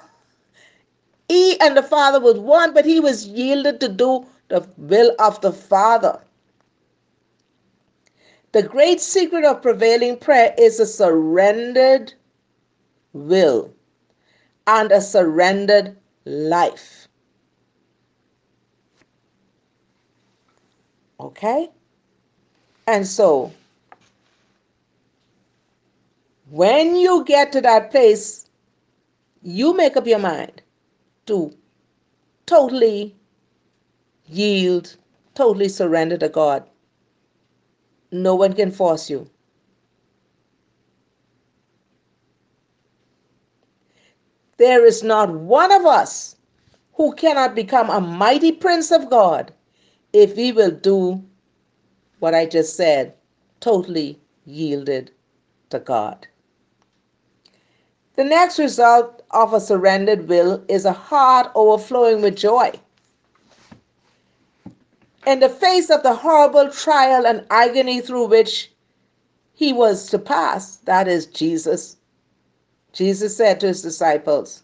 He 1.28 1.58
and 1.60 1.76
the 1.76 1.82
Father 1.82 2.20
was 2.20 2.38
one, 2.38 2.74
but 2.74 2.84
he 2.84 3.00
was 3.00 3.26
yielded 3.26 3.80
to 3.80 3.88
do 3.88 4.26
the 4.48 4.68
will 4.76 5.14
of 5.18 5.40
the 5.40 5.52
Father. 5.52 6.20
The 8.52 8.62
great 8.62 9.00
secret 9.00 9.44
of 9.44 9.62
prevailing 9.62 10.18
prayer 10.18 10.54
is 10.58 10.78
a 10.78 10.86
surrendered 10.86 12.12
will 13.14 13.72
and 14.66 14.92
a 14.92 15.00
surrendered 15.00 15.96
life. 16.26 17.08
Okay? 21.18 21.70
And 22.86 23.06
so, 23.06 23.52
when 26.50 26.96
you 26.96 27.24
get 27.24 27.52
to 27.52 27.60
that 27.62 27.90
place, 27.90 28.50
you 29.42 29.74
make 29.76 29.96
up 29.96 30.06
your 30.06 30.18
mind 30.18 30.62
to 31.26 31.52
totally 32.46 33.16
yield, 34.26 34.96
totally 35.34 35.68
surrender 35.68 36.18
to 36.18 36.28
God. 36.28 36.64
No 38.12 38.34
one 38.34 38.52
can 38.54 38.70
force 38.70 39.10
you. 39.10 39.28
There 44.58 44.86
is 44.86 45.02
not 45.02 45.30
one 45.30 45.72
of 45.72 45.86
us 45.86 46.36
who 46.94 47.14
cannot 47.14 47.54
become 47.54 47.90
a 47.90 48.00
mighty 48.00 48.52
prince 48.52 48.90
of 48.92 49.10
God 49.10 49.52
if 50.12 50.36
we 50.36 50.52
will 50.52 50.70
do 50.70 51.24
what 52.20 52.34
I 52.34 52.46
just 52.46 52.76
said, 52.76 53.14
totally 53.60 54.20
yielded 54.44 55.12
to 55.70 55.80
God. 55.80 56.28
The 58.14 58.24
next 58.24 58.58
result 58.58 59.22
of 59.30 59.54
a 59.54 59.60
surrendered 59.60 60.28
will 60.28 60.62
is 60.68 60.84
a 60.84 60.92
heart 60.92 61.50
overflowing 61.54 62.20
with 62.20 62.36
joy. 62.36 62.72
In 65.26 65.40
the 65.40 65.48
face 65.48 65.88
of 65.88 66.02
the 66.02 66.14
horrible 66.14 66.70
trial 66.70 67.26
and 67.26 67.46
agony 67.48 68.00
through 68.00 68.26
which 68.26 68.70
he 69.54 69.72
was 69.72 70.10
to 70.10 70.18
pass, 70.18 70.76
that 70.76 71.08
is 71.08 71.26
Jesus, 71.26 71.96
Jesus 72.92 73.36
said 73.36 73.60
to 73.60 73.68
his 73.68 73.80
disciples, 73.80 74.62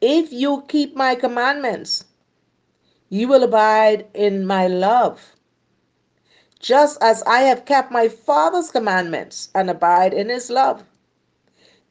If 0.00 0.32
you 0.32 0.64
keep 0.68 0.94
my 0.94 1.14
commandments, 1.14 2.04
you 3.08 3.28
will 3.28 3.44
abide 3.44 4.06
in 4.12 4.46
my 4.46 4.66
love, 4.66 5.36
just 6.58 7.02
as 7.02 7.22
I 7.22 7.40
have 7.40 7.64
kept 7.64 7.92
my 7.92 8.08
Father's 8.08 8.70
commandments 8.70 9.48
and 9.54 9.70
abide 9.70 10.12
in 10.12 10.28
his 10.28 10.50
love. 10.50 10.84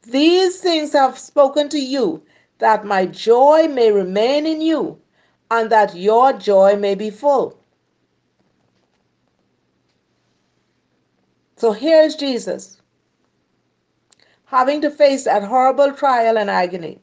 These 0.06 0.60
things 0.60 0.92
have 0.92 1.18
spoken 1.18 1.68
to 1.70 1.78
you, 1.78 2.22
that 2.58 2.84
my 2.84 3.06
joy 3.06 3.68
may 3.68 3.90
remain 3.90 4.46
in 4.46 4.60
you 4.60 5.00
and 5.50 5.70
that 5.70 5.94
your 5.94 6.32
joy 6.32 6.76
may 6.76 6.94
be 6.94 7.10
full. 7.10 7.58
So 11.56 11.72
here's 11.72 12.16
Jesus 12.16 12.80
having 14.46 14.80
to 14.80 14.90
face 14.90 15.24
that 15.24 15.42
horrible 15.42 15.92
trial 15.92 16.38
and 16.38 16.48
agony. 16.48 17.00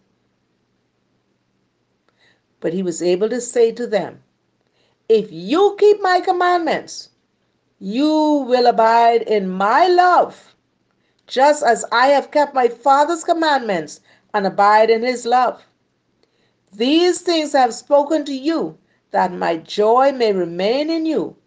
But 2.62 2.74
he 2.74 2.84
was 2.84 3.02
able 3.02 3.28
to 3.30 3.42
say 3.42 3.72
to 3.74 3.88
them, 3.88 4.24
If 5.10 5.32
you 5.32 5.76
keep 5.80 6.02
my 6.02 6.22
commandments, 6.22 7.10
you 7.80 8.46
will 8.48 8.68
abide 8.68 9.24
in 9.24 9.50
my 9.50 9.88
love, 9.88 10.51
just 11.32 11.64
as 11.64 11.86
I 11.94 12.08
have 12.08 12.30
kept 12.30 12.54
my 12.54 12.68
Father's 12.68 13.24
commandments 13.24 14.02
and 14.34 14.46
abide 14.46 14.90
in 14.90 15.02
his 15.02 15.26
love. 15.26 15.64
These 16.74 17.22
things 17.22 17.56
I 17.56 17.62
have 17.62 17.74
spoken 17.74 18.26
to 18.26 18.34
you, 18.34 18.78
that 19.12 19.32
my 19.32 19.56
joy 19.56 20.12
may 20.12 20.34
remain 20.34 20.90
in 20.90 21.06
you, 21.06 21.38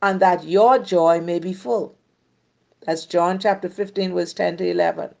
and 0.00 0.18
that 0.20 0.44
your 0.44 0.78
joy 0.78 1.20
may 1.20 1.38
be 1.38 1.52
full. 1.52 1.94
That's 2.86 3.04
John 3.04 3.38
chapter 3.38 3.68
15, 3.68 4.14
verse 4.14 4.32
10 4.32 4.56
to 4.58 4.70
11. 4.70 5.14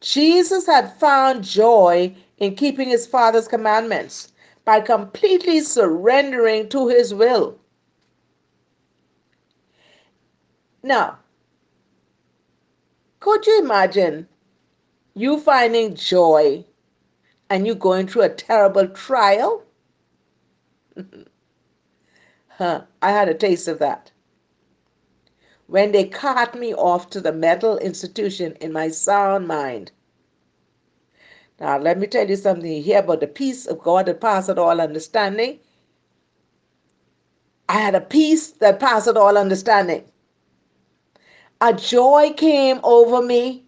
Jesus 0.00 0.66
had 0.66 0.92
found 0.94 1.42
joy 1.42 2.14
in 2.38 2.54
keeping 2.54 2.90
his 2.90 3.08
Father's 3.08 3.48
commandments 3.48 4.32
by 4.64 4.80
completely 4.80 5.60
surrendering 5.60 6.68
to 6.68 6.86
his 6.86 7.12
will. 7.12 7.58
Now, 10.84 11.18
could 13.20 13.46
you 13.46 13.60
imagine 13.60 14.26
you 15.14 15.38
finding 15.38 15.94
joy 15.94 16.64
and 17.50 17.66
you 17.66 17.74
going 17.74 18.06
through 18.06 18.22
a 18.22 18.28
terrible 18.28 18.88
trial? 18.88 19.62
huh, 22.48 22.82
I 23.02 23.10
had 23.10 23.28
a 23.28 23.34
taste 23.34 23.68
of 23.68 23.78
that. 23.80 24.10
When 25.66 25.92
they 25.92 26.04
cart 26.04 26.54
me 26.54 26.74
off 26.74 27.10
to 27.10 27.20
the 27.20 27.32
mental 27.32 27.78
institution 27.78 28.56
in 28.60 28.72
my 28.72 28.88
sound 28.88 29.46
mind. 29.46 29.92
Now, 31.60 31.78
let 31.78 31.98
me 31.98 32.06
tell 32.06 32.28
you 32.28 32.36
something 32.36 32.82
here 32.82 33.00
about 33.00 33.20
the 33.20 33.26
peace 33.26 33.66
of 33.66 33.80
God 33.80 34.06
that 34.06 34.20
passeth 34.20 34.58
all 34.58 34.80
understanding. 34.80 35.60
I 37.68 37.74
had 37.74 37.94
a 37.94 38.00
peace 38.00 38.50
that 38.52 38.80
passeth 38.80 39.16
all 39.16 39.38
understanding. 39.38 40.04
A 41.60 41.74
joy 41.74 42.32
came 42.36 42.80
over 42.84 43.22
me 43.22 43.64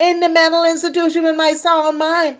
in 0.00 0.20
the 0.20 0.28
mental 0.28 0.64
institution 0.64 1.26
in 1.26 1.36
my 1.36 1.52
sound 1.54 1.98
mind 1.98 2.38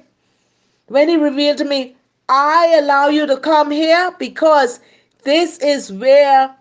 when 0.89 1.09
he 1.09 1.17
revealed 1.17 1.59
to 1.59 1.65
me, 1.65 1.97
I 2.29 2.77
allow 2.81 3.09
you 3.09 3.27
to 3.27 3.37
come 3.39 3.71
here 3.71 4.13
because 4.19 4.81
this 5.25 5.59
is 5.59 5.93
where 5.93 6.55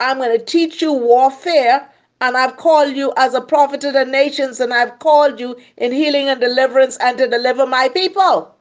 I'm 0.00 0.18
going 0.18 0.38
to 0.38 0.44
teach 0.44 0.82
you 0.82 0.92
warfare. 0.92 1.88
And 2.20 2.36
I've 2.36 2.56
called 2.56 2.94
you 2.96 3.12
as 3.16 3.34
a 3.34 3.40
prophet 3.40 3.80
to 3.80 3.90
the 3.92 4.04
nations, 4.04 4.60
and 4.60 4.72
I've 4.72 5.00
called 5.00 5.40
you 5.40 5.58
in 5.76 5.92
healing 5.92 6.28
and 6.28 6.40
deliverance 6.40 6.96
and 6.98 7.18
to 7.18 7.28
deliver 7.28 7.66
my 7.66 7.88
people. 7.88 8.54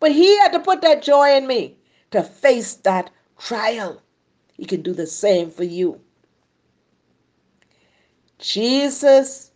But 0.00 0.12
he 0.12 0.36
had 0.40 0.52
to 0.52 0.60
put 0.60 0.82
that 0.82 1.02
joy 1.02 1.34
in 1.36 1.46
me 1.46 1.78
to 2.10 2.22
face 2.22 2.74
that 2.76 3.10
trial. 3.38 4.02
He 4.52 4.66
can 4.66 4.82
do 4.82 4.92
the 4.92 5.06
same 5.06 5.50
for 5.50 5.64
you. 5.64 6.00
Jesus 8.44 9.52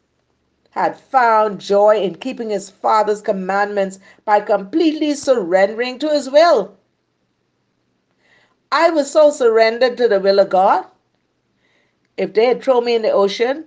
had 0.71 0.99
found 0.99 1.61
joy 1.61 1.97
in 1.99 2.15
keeping 2.15 2.49
his 2.49 2.71
Father's 2.71 3.21
commandments 3.21 3.99
by 4.25 4.41
completely 4.41 5.13
surrendering 5.13 5.99
to 5.99 6.09
his 6.09 6.31
will. 6.31 6.75
I 8.73 8.89
was 8.89 9.11
so 9.11 9.31
surrendered 9.31 9.99
to 9.99 10.09
the 10.09 10.21
will 10.21 10.39
of 10.39 10.49
God. 10.49 10.87
If 12.17 12.33
they 12.33 12.47
had 12.47 12.63
thrown 12.63 12.87
me 12.87 12.95
in 12.95 13.03
the 13.03 13.11
ocean, 13.11 13.67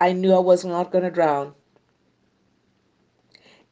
I 0.00 0.14
knew 0.14 0.32
I 0.32 0.38
was 0.38 0.64
not 0.64 0.90
going 0.90 1.04
to 1.04 1.10
drown. 1.10 1.54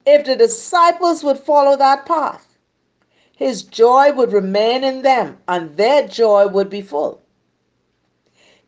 If 0.05 0.27
the 0.27 0.37
disciples 0.37 1.25
would 1.25 1.39
follow 1.39 1.77
that 1.77 2.05
path, 2.05 2.59
his 3.35 3.63
joy 3.63 4.13
would 4.13 4.33
remain 4.35 4.85
in 4.85 5.01
them 5.01 5.39
and 5.49 5.75
their 5.79 6.07
joy 6.07 6.47
would 6.47 6.69
be 6.69 6.83
full. 6.83 7.22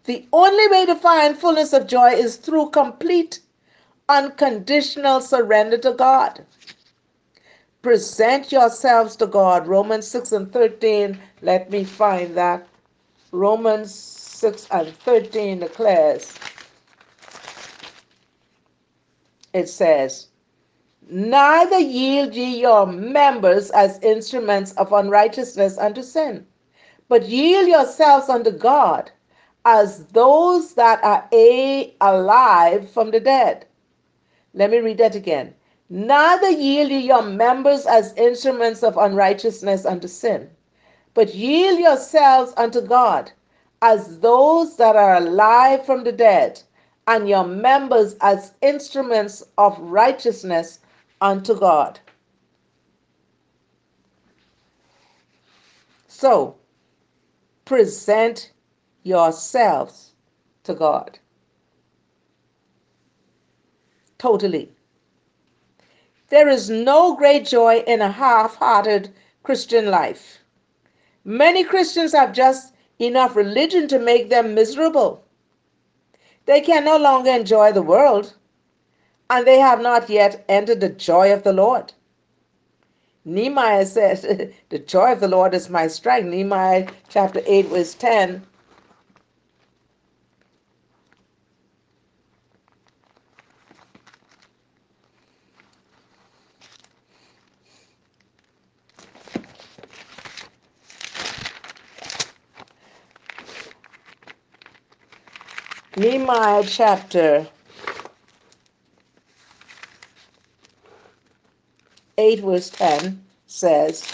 The 0.05 0.29
only 0.33 0.69
way 0.69 0.85
to 0.87 0.95
find 0.95 1.37
fullness 1.37 1.73
of 1.73 1.87
joy 1.87 2.11
is 2.11 2.37
through 2.37 2.71
complete, 2.71 3.41
unconditional 4.09 5.23
surrender 5.23 5.79
to 5.79 5.93
God. 5.93 6.45
Present 7.81 8.53
yourselves 8.53 9.17
to 9.17 9.27
God. 9.27 9.67
Romans 9.67 10.07
6 10.09 10.33
and 10.33 10.53
13. 10.53 11.19
Let 11.41 11.71
me 11.71 11.85
find 11.85 12.35
that. 12.37 12.67
Romans 13.33 13.95
6 13.95 14.69
and 14.71 14.95
13 14.99 15.61
declares 15.61 16.35
it 19.55 19.69
says, 19.69 20.29
Neither 21.09 21.79
yield 21.79 22.35
ye 22.35 22.61
your 22.61 22.87
members 22.87 23.71
as 23.71 23.99
instruments 24.01 24.73
of 24.73 24.93
unrighteousness 24.93 25.79
unto 25.79 26.03
sin, 26.03 26.47
but 27.09 27.27
yield 27.27 27.69
yourselves 27.69 28.29
unto 28.29 28.51
God 28.51 29.11
as 29.65 30.07
those 30.07 30.75
that 30.75 31.03
are 31.03 31.27
a 31.33 31.95
alive 32.01 32.91
from 32.91 33.11
the 33.11 33.21
dead. 33.21 33.67
Let 34.53 34.71
me 34.71 34.79
read 34.79 34.99
that 34.99 35.15
again. 35.15 35.55
Neither 35.89 36.51
yield 36.51 36.91
ye 36.91 36.99
your 36.99 37.23
members 37.23 37.87
as 37.87 38.15
instruments 38.15 38.83
of 38.83 38.97
unrighteousness 38.97 39.85
unto 39.85 40.09
sin, 40.09 40.51
but 41.13 41.35
yield 41.35 41.79
yourselves 41.79 42.53
unto 42.57 42.81
God 42.81 43.33
as 43.83 44.21
those 44.21 44.77
that 44.77 44.97
are 44.97 45.17
alive 45.17 45.85
from 45.85 46.05
the 46.05 46.13
dead, 46.13 46.63
and 47.07 47.29
your 47.29 47.45
members 47.45 48.17
as 48.23 48.55
instruments 48.63 49.45
of 49.59 49.79
righteousness 49.79 50.79
unto 51.21 51.55
God. 51.55 52.01
So, 56.09 56.57
present 57.67 58.53
yourselves 59.05 60.13
to 60.65 60.75
God. 60.75 61.19
Totally. 64.19 64.73
There 66.31 66.49
is 66.49 66.69
no 66.71 67.15
great 67.15 67.45
joy 67.47 67.85
in 67.87 68.01
a 68.01 68.11
half 68.11 68.57
hearted 68.57 69.11
Christian 69.43 69.91
life. 69.91 70.39
Many 71.25 71.63
Christians 71.63 72.13
have 72.13 72.33
just 72.33 72.75
enough 72.99 73.37
religion 73.37 73.87
to 73.89 73.99
make 73.99 74.31
them 74.31 74.55
miserable. 74.55 75.23
They 76.47 76.61
can 76.61 76.85
no 76.85 76.97
longer 76.97 77.31
enjoy 77.31 77.73
the 77.73 77.83
world, 77.83 78.35
and 79.31 79.47
they 79.47 79.59
have 79.59 79.81
not 79.81 80.11
yet 80.11 80.45
entered 80.49 80.81
the 80.81 80.89
joy 80.89 81.33
of 81.33 81.43
the 81.43 81.53
Lord. 81.53 81.93
Nehemiah 83.25 83.87
said, 83.87 84.55
The 84.69 84.79
joy 84.79 85.13
of 85.13 85.21
the 85.21 85.29
Lord 85.29 85.55
is 85.55 85.71
my 85.71 85.87
strength. 85.87 86.29
Nehemiah 86.29 86.89
chapter 87.09 87.43
8, 87.47 87.67
verse 87.67 87.95
10. 87.95 88.45
Nehemiah 105.97 106.65
chapter 106.67 107.47
8, 112.19 112.41
verse 112.41 112.71
10 112.71 113.25
says, 113.47 114.11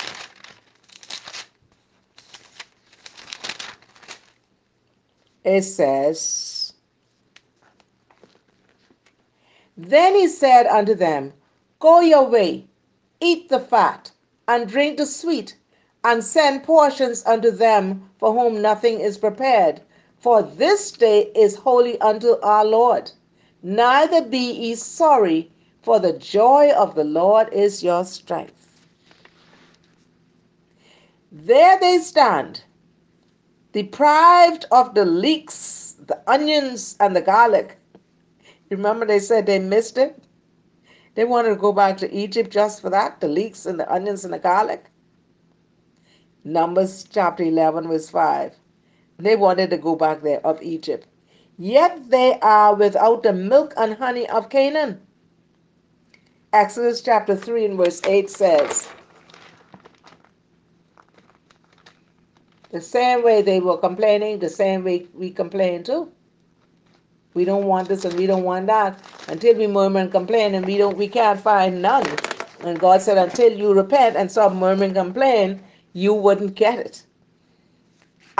It 5.42 5.62
says, 5.62 6.74
Then 9.78 10.14
he 10.14 10.28
said 10.28 10.66
unto 10.66 10.94
them, 10.94 11.32
Go 11.78 12.00
your 12.00 12.28
way, 12.28 12.66
eat 13.22 13.48
the 13.48 13.58
fat, 13.58 14.10
and 14.46 14.68
drink 14.68 14.98
the 14.98 15.06
sweet, 15.06 15.56
and 16.04 16.22
send 16.22 16.62
portions 16.62 17.24
unto 17.24 17.50
them 17.50 18.10
for 18.18 18.34
whom 18.34 18.60
nothing 18.60 19.00
is 19.00 19.16
prepared. 19.16 19.80
For 20.20 20.42
this 20.42 20.92
day 20.92 21.32
is 21.34 21.56
holy 21.56 21.98
unto 22.02 22.38
our 22.42 22.64
Lord. 22.64 23.10
Neither 23.62 24.22
be 24.22 24.52
ye 24.52 24.74
sorry, 24.74 25.50
for 25.82 25.98
the 25.98 26.12
joy 26.12 26.72
of 26.72 26.94
the 26.94 27.04
Lord 27.04 27.50
is 27.54 27.82
your 27.82 28.04
strength. 28.04 28.60
There 31.32 31.80
they 31.80 31.98
stand, 31.98 32.64
deprived 33.72 34.66
of 34.70 34.94
the 34.94 35.06
leeks, 35.06 35.96
the 36.06 36.20
onions, 36.26 36.96
and 37.00 37.16
the 37.16 37.22
garlic. 37.22 37.78
Remember, 38.68 39.06
they 39.06 39.20
said 39.20 39.46
they 39.46 39.58
missed 39.58 39.96
it? 39.96 40.22
They 41.14 41.24
wanted 41.24 41.50
to 41.50 41.56
go 41.56 41.72
back 41.72 41.96
to 41.98 42.14
Egypt 42.14 42.50
just 42.50 42.82
for 42.82 42.90
that 42.90 43.20
the 43.20 43.28
leeks 43.28 43.64
and 43.64 43.80
the 43.80 43.90
onions 43.90 44.24
and 44.26 44.34
the 44.34 44.38
garlic. 44.38 44.90
Numbers 46.44 47.04
chapter 47.10 47.42
11, 47.42 47.88
verse 47.88 48.10
5. 48.10 48.59
They 49.20 49.36
wanted 49.36 49.70
to 49.70 49.76
go 49.76 49.96
back 49.96 50.22
there 50.22 50.44
of 50.46 50.62
Egypt. 50.62 51.06
Yet 51.58 52.08
they 52.08 52.38
are 52.40 52.74
without 52.74 53.22
the 53.22 53.34
milk 53.34 53.74
and 53.76 53.94
honey 53.94 54.28
of 54.30 54.48
Canaan. 54.48 55.00
Exodus 56.54 57.02
chapter 57.02 57.36
3 57.36 57.66
and 57.66 57.76
verse 57.76 58.00
8 58.04 58.30
says, 58.30 58.88
The 62.70 62.80
same 62.80 63.22
way 63.22 63.42
they 63.42 63.60
were 63.60 63.76
complaining, 63.76 64.38
the 64.38 64.48
same 64.48 64.84
way 64.84 65.06
we 65.12 65.30
complain 65.30 65.82
too. 65.84 66.10
We 67.34 67.44
don't 67.44 67.66
want 67.66 67.88
this 67.88 68.04
and 68.04 68.14
we 68.14 68.26
don't 68.26 68.42
want 68.44 68.66
that 68.68 68.98
until 69.28 69.56
we 69.56 69.66
murmur 69.66 70.00
and 70.00 70.10
complain 70.10 70.54
and 70.54 70.66
we 70.66 70.78
don't 70.78 70.96
we 70.96 71.08
can't 71.08 71.38
find 71.38 71.82
none. 71.82 72.06
And 72.64 72.80
God 72.80 73.02
said, 73.02 73.18
until 73.18 73.52
you 73.52 73.72
repent 73.74 74.16
and 74.16 74.30
stop 74.30 74.52
murmuring 74.52 74.96
and 74.96 75.06
complain, 75.06 75.62
you 75.92 76.14
wouldn't 76.14 76.54
get 76.54 76.78
it. 76.78 77.04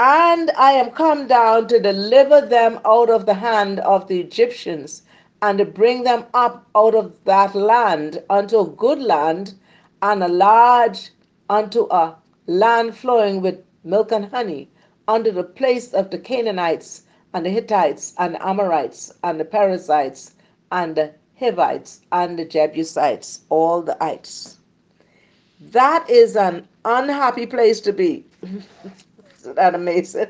And 0.02 0.50
I 0.52 0.72
am 0.72 0.92
come 0.92 1.26
down 1.26 1.68
to 1.68 1.78
deliver 1.78 2.40
them 2.40 2.80
out 2.86 3.10
of 3.10 3.26
the 3.26 3.34
hand 3.34 3.80
of 3.80 4.08
the 4.08 4.18
Egyptians, 4.18 5.02
and 5.42 5.58
to 5.58 5.66
bring 5.66 6.04
them 6.04 6.24
up 6.32 6.66
out 6.74 6.94
of 6.94 7.22
that 7.26 7.54
land 7.54 8.22
unto 8.30 8.60
a 8.60 8.66
good 8.66 8.98
land, 8.98 9.52
and 10.00 10.22
a 10.22 10.28
large 10.28 11.10
unto 11.50 11.86
a 11.90 12.16
land 12.46 12.96
flowing 12.96 13.42
with 13.42 13.62
milk 13.84 14.10
and 14.10 14.24
honey, 14.30 14.70
unto 15.06 15.30
the 15.30 15.44
place 15.44 15.92
of 15.92 16.08
the 16.08 16.18
Canaanites, 16.18 17.02
and 17.34 17.44
the 17.44 17.50
Hittites, 17.50 18.14
and 18.16 18.36
the 18.36 18.48
Amorites, 18.48 19.12
and 19.22 19.38
the 19.38 19.44
Perizzites, 19.44 20.34
and 20.72 20.96
the 20.96 21.12
Hivites, 21.38 22.00
and 22.10 22.38
the 22.38 22.46
Jebusites, 22.46 23.40
all 23.50 23.82
the 23.82 24.02
ites. 24.02 24.56
That 25.60 26.08
is 26.08 26.36
an 26.36 26.66
unhappy 26.86 27.44
place 27.44 27.82
to 27.82 27.92
be. 27.92 28.24
Isn't 29.40 29.56
that 29.56 29.74
amazing? 29.74 30.28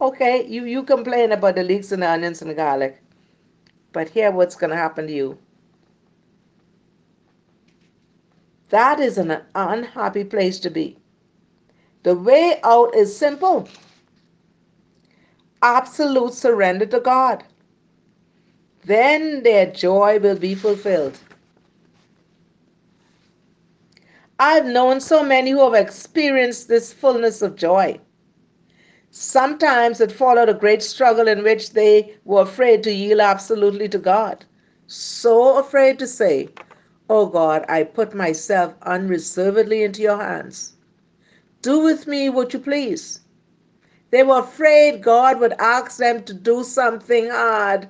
Okay, 0.00 0.46
you, 0.46 0.64
you 0.64 0.84
complain 0.84 1.32
about 1.32 1.56
the 1.56 1.64
leeks 1.64 1.90
and 1.90 2.02
the 2.02 2.10
onions 2.10 2.40
and 2.40 2.50
the 2.50 2.54
garlic. 2.54 3.02
But 3.92 4.08
here 4.10 4.30
what's 4.30 4.54
going 4.54 4.70
to 4.70 4.76
happen 4.76 5.08
to 5.08 5.12
you. 5.12 5.38
That 8.68 9.00
is 9.00 9.18
an 9.18 9.40
unhappy 9.54 10.24
place 10.24 10.60
to 10.60 10.70
be. 10.70 10.98
The 12.04 12.14
way 12.14 12.60
out 12.62 12.94
is 12.94 13.16
simple. 13.16 13.68
Absolute 15.62 16.34
surrender 16.34 16.86
to 16.86 17.00
God. 17.00 17.42
Then 18.84 19.42
their 19.42 19.66
joy 19.66 20.20
will 20.20 20.38
be 20.38 20.54
fulfilled. 20.54 21.18
I've 24.38 24.66
known 24.66 25.00
so 25.00 25.22
many 25.22 25.52
who 25.52 25.64
have 25.64 25.82
experienced 25.82 26.68
this 26.68 26.92
fullness 26.92 27.40
of 27.40 27.56
joy. 27.56 27.98
Sometimes 29.10 30.00
it 30.00 30.12
followed 30.12 30.50
a 30.50 30.54
great 30.54 30.82
struggle 30.82 31.26
in 31.26 31.42
which 31.42 31.70
they 31.72 32.18
were 32.24 32.42
afraid 32.42 32.82
to 32.82 32.92
yield 32.92 33.20
absolutely 33.20 33.88
to 33.88 33.98
God. 33.98 34.44
So 34.86 35.56
afraid 35.58 35.98
to 36.00 36.06
say, 36.06 36.50
Oh 37.08 37.26
God, 37.26 37.64
I 37.68 37.84
put 37.84 38.14
myself 38.14 38.74
unreservedly 38.82 39.84
into 39.84 40.02
your 40.02 40.18
hands. 40.18 40.74
Do 41.62 41.80
with 41.80 42.06
me 42.06 42.28
what 42.28 42.52
you 42.52 42.58
please. 42.58 43.20
They 44.10 44.22
were 44.22 44.40
afraid 44.40 45.02
God 45.02 45.40
would 45.40 45.54
ask 45.54 45.96
them 45.96 46.22
to 46.24 46.34
do 46.34 46.62
something 46.62 47.30
hard 47.30 47.88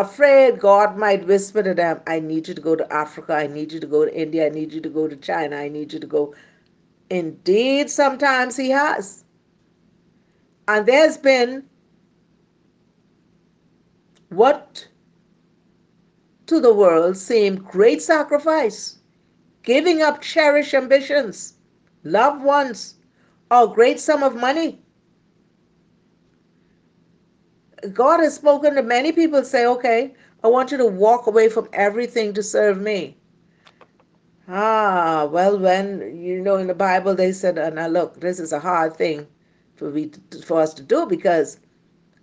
afraid 0.00 0.60
God 0.60 0.96
might 0.98 1.26
whisper 1.26 1.62
to 1.62 1.74
them, 1.74 2.00
I 2.06 2.20
need 2.20 2.48
you 2.48 2.54
to 2.54 2.60
go 2.60 2.76
to 2.76 2.92
Africa, 2.92 3.34
I 3.34 3.46
need 3.46 3.72
you 3.72 3.80
to 3.80 3.86
go 3.86 4.04
to 4.04 4.14
India, 4.14 4.46
I 4.46 4.50
need 4.50 4.72
you 4.72 4.80
to 4.80 4.88
go 4.88 5.08
to 5.08 5.16
China, 5.16 5.56
I 5.56 5.68
need 5.68 5.92
you 5.92 5.98
to 5.98 6.06
go. 6.06 6.34
Indeed, 7.10 7.90
sometimes 7.90 8.56
He 8.56 8.70
has. 8.70 9.24
And 10.68 10.86
there's 10.86 11.16
been 11.16 11.64
what 14.28 14.88
to 16.46 16.60
the 16.60 16.74
world 16.74 17.16
seemed 17.16 17.64
great 17.64 18.02
sacrifice, 18.02 18.98
giving 19.62 20.02
up 20.02 20.20
cherished 20.20 20.74
ambitions, 20.74 21.54
loved 22.04 22.42
ones, 22.42 22.94
or 23.50 23.72
great 23.72 24.00
sum 24.00 24.22
of 24.22 24.36
money. 24.36 24.80
God 27.94 28.20
has 28.20 28.34
spoken 28.34 28.74
to 28.74 28.82
many 28.82 29.12
people 29.12 29.44
say, 29.44 29.66
okay, 29.66 30.14
I 30.44 30.48
want 30.48 30.70
you 30.70 30.78
to 30.78 30.86
walk 30.86 31.26
away 31.26 31.48
from 31.48 31.68
everything 31.72 32.32
to 32.34 32.42
serve 32.42 32.80
me. 32.80 33.16
Ah, 34.48 35.28
well, 35.30 35.58
when, 35.58 36.20
you 36.20 36.40
know, 36.40 36.56
in 36.56 36.68
the 36.68 36.74
Bible, 36.74 37.14
they 37.14 37.32
said, 37.32 37.58
uh, 37.58 37.70
now 37.70 37.88
look, 37.88 38.20
this 38.20 38.38
is 38.38 38.52
a 38.52 38.60
hard 38.60 38.96
thing 38.96 39.26
for, 39.74 39.90
we 39.90 40.08
to, 40.08 40.42
for 40.42 40.60
us 40.60 40.72
to 40.74 40.82
do 40.82 41.06
because 41.06 41.58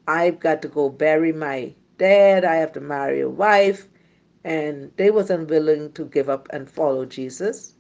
I've 0.08 0.40
got 0.40 0.62
to 0.62 0.68
go 0.68 0.90
bury 0.90 1.34
my 1.34 1.74
dad, 1.98 2.46
I 2.46 2.56
have 2.56 2.72
to 2.74 2.82
marry 2.82 3.22
a 3.22 3.30
wife, 3.30 3.88
and 4.44 4.92
they 4.96 5.12
wasn't 5.12 5.50
willing 5.50 5.92
to 5.94 6.06
give 6.06 6.30
up 6.30 6.48
and 6.52 6.70
follow 6.70 7.06
Jesus. 7.06 7.76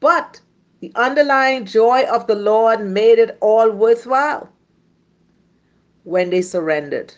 But 0.00 0.40
the 0.80 0.92
underlying 0.94 1.64
joy 1.64 2.04
of 2.04 2.26
the 2.26 2.34
Lord 2.34 2.80
made 2.84 3.18
it 3.18 3.36
all 3.40 3.70
worthwhile 3.70 4.48
when 6.04 6.30
they 6.30 6.42
surrendered. 6.42 7.14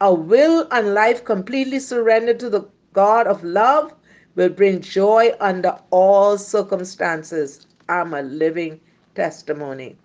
A 0.00 0.14
will 0.14 0.68
and 0.70 0.94
life 0.94 1.24
completely 1.24 1.80
surrendered 1.80 2.38
to 2.40 2.50
the 2.50 2.68
God 2.92 3.26
of 3.26 3.42
love 3.42 3.92
will 4.36 4.50
bring 4.50 4.80
joy 4.80 5.34
under 5.40 5.76
all 5.90 6.38
circumstances. 6.38 7.66
I'm 7.88 8.14
a 8.14 8.22
living 8.22 8.80
testimony. 9.14 9.96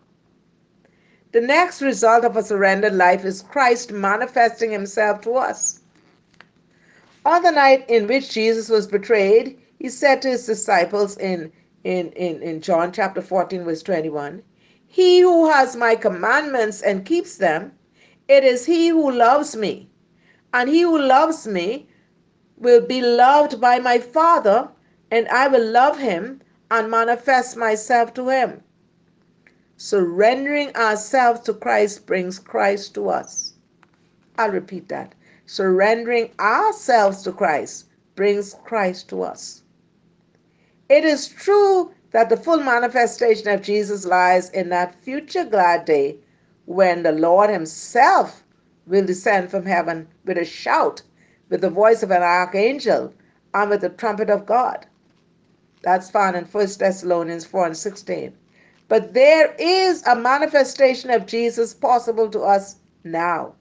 The 1.33 1.41
next 1.41 1.81
result 1.81 2.25
of 2.25 2.35
a 2.35 2.43
surrendered 2.43 2.93
life 2.93 3.23
is 3.25 3.43
Christ 3.43 3.91
manifesting 3.91 4.71
himself 4.71 5.21
to 5.21 5.35
us. 5.35 5.81
On 7.25 7.43
the 7.43 7.51
night 7.51 7.85
in 7.89 8.07
which 8.07 8.33
Jesus 8.33 8.69
was 8.69 8.87
betrayed, 8.87 9.59
he 9.79 9.89
said 9.89 10.21
to 10.21 10.29
his 10.29 10.45
disciples 10.45 11.17
in, 11.17 11.51
in, 11.83 12.11
in, 12.13 12.41
in 12.41 12.61
John 12.61 12.91
chapter 12.91 13.21
14, 13.21 13.63
verse 13.63 13.83
21, 13.83 14.43
He 14.87 15.21
who 15.21 15.49
has 15.49 15.75
my 15.75 15.95
commandments 15.95 16.81
and 16.81 17.05
keeps 17.05 17.37
them, 17.37 17.73
it 18.27 18.43
is 18.43 18.65
he 18.65 18.89
who 18.89 19.11
loves 19.11 19.55
me. 19.55 19.89
And 20.53 20.69
he 20.69 20.81
who 20.81 20.99
loves 20.99 21.47
me 21.47 21.87
will 22.57 22.81
be 22.81 23.01
loved 23.01 23.59
by 23.59 23.79
my 23.79 23.97
Father, 23.97 24.69
and 25.09 25.27
I 25.29 25.47
will 25.47 25.65
love 25.65 25.97
him 25.97 26.41
and 26.69 26.89
manifest 26.91 27.57
myself 27.57 28.13
to 28.13 28.29
him. 28.29 28.63
Surrendering 29.77 30.75
ourselves 30.75 31.41
to 31.41 31.53
Christ 31.53 32.05
brings 32.05 32.37
Christ 32.39 32.93
to 32.95 33.09
us. 33.09 33.53
I'll 34.37 34.51
repeat 34.51 34.87
that. 34.89 35.15
Surrendering 35.45 36.31
ourselves 36.39 37.23
to 37.23 37.31
Christ 37.31 37.87
brings 38.15 38.53
Christ 38.63 39.09
to 39.09 39.23
us. 39.23 39.60
It 40.91 41.05
is 41.05 41.29
true 41.29 41.93
that 42.11 42.27
the 42.27 42.35
full 42.35 42.59
manifestation 42.59 43.47
of 43.47 43.61
Jesus 43.61 44.03
lies 44.03 44.49
in 44.49 44.67
that 44.71 44.93
future 44.93 45.45
glad 45.45 45.85
day 45.85 46.17
when 46.65 47.03
the 47.03 47.13
Lord 47.13 47.49
Himself 47.49 48.43
will 48.85 49.05
descend 49.05 49.49
from 49.49 49.65
heaven 49.65 50.09
with 50.25 50.37
a 50.37 50.43
shout 50.43 51.01
with 51.47 51.61
the 51.61 51.69
voice 51.69 52.03
of 52.03 52.11
an 52.11 52.23
archangel 52.23 53.13
and 53.53 53.69
with 53.69 53.79
the 53.79 53.87
trumpet 53.87 54.29
of 54.29 54.45
God. 54.45 54.85
That's 55.81 56.11
found 56.11 56.35
in 56.35 56.43
1 56.43 56.67
Thessalonians 56.77 57.45
4 57.45 57.67
and 57.67 57.77
16. 57.77 58.33
But 58.89 59.13
there 59.13 59.55
is 59.57 60.05
a 60.05 60.17
manifestation 60.17 61.09
of 61.09 61.25
Jesus 61.25 61.73
possible 61.73 62.29
to 62.31 62.41
us 62.41 62.75
now. 63.05 63.55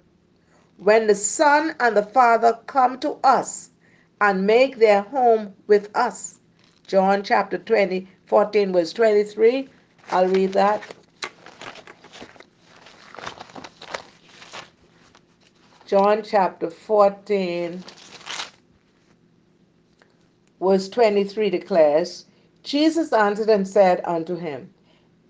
When 0.79 1.07
the 1.07 1.15
Son 1.15 1.77
and 1.79 1.97
the 1.97 2.03
Father 2.03 2.59
come 2.67 2.99
to 2.99 3.21
us 3.23 3.71
and 4.21 4.49
make 4.49 4.81
their 4.81 5.03
home 5.03 5.55
with 5.69 5.97
us. 5.97 6.40
John 6.91 7.23
chapter 7.23 7.57
20, 7.57 8.09
14, 8.27 8.73
verse 8.73 8.93
23. 8.93 9.69
I'll 10.11 10.27
read 10.27 10.53
that. 10.55 10.83
John 15.87 16.25
chapter 16.25 16.69
14, 16.69 17.85
verse 20.61 20.89
23 20.89 21.51
declares, 21.51 22.27
Jesus 22.65 23.13
answered 23.13 23.49
and 23.49 23.69
said 23.69 24.01
unto 24.05 24.35
him, 24.35 24.75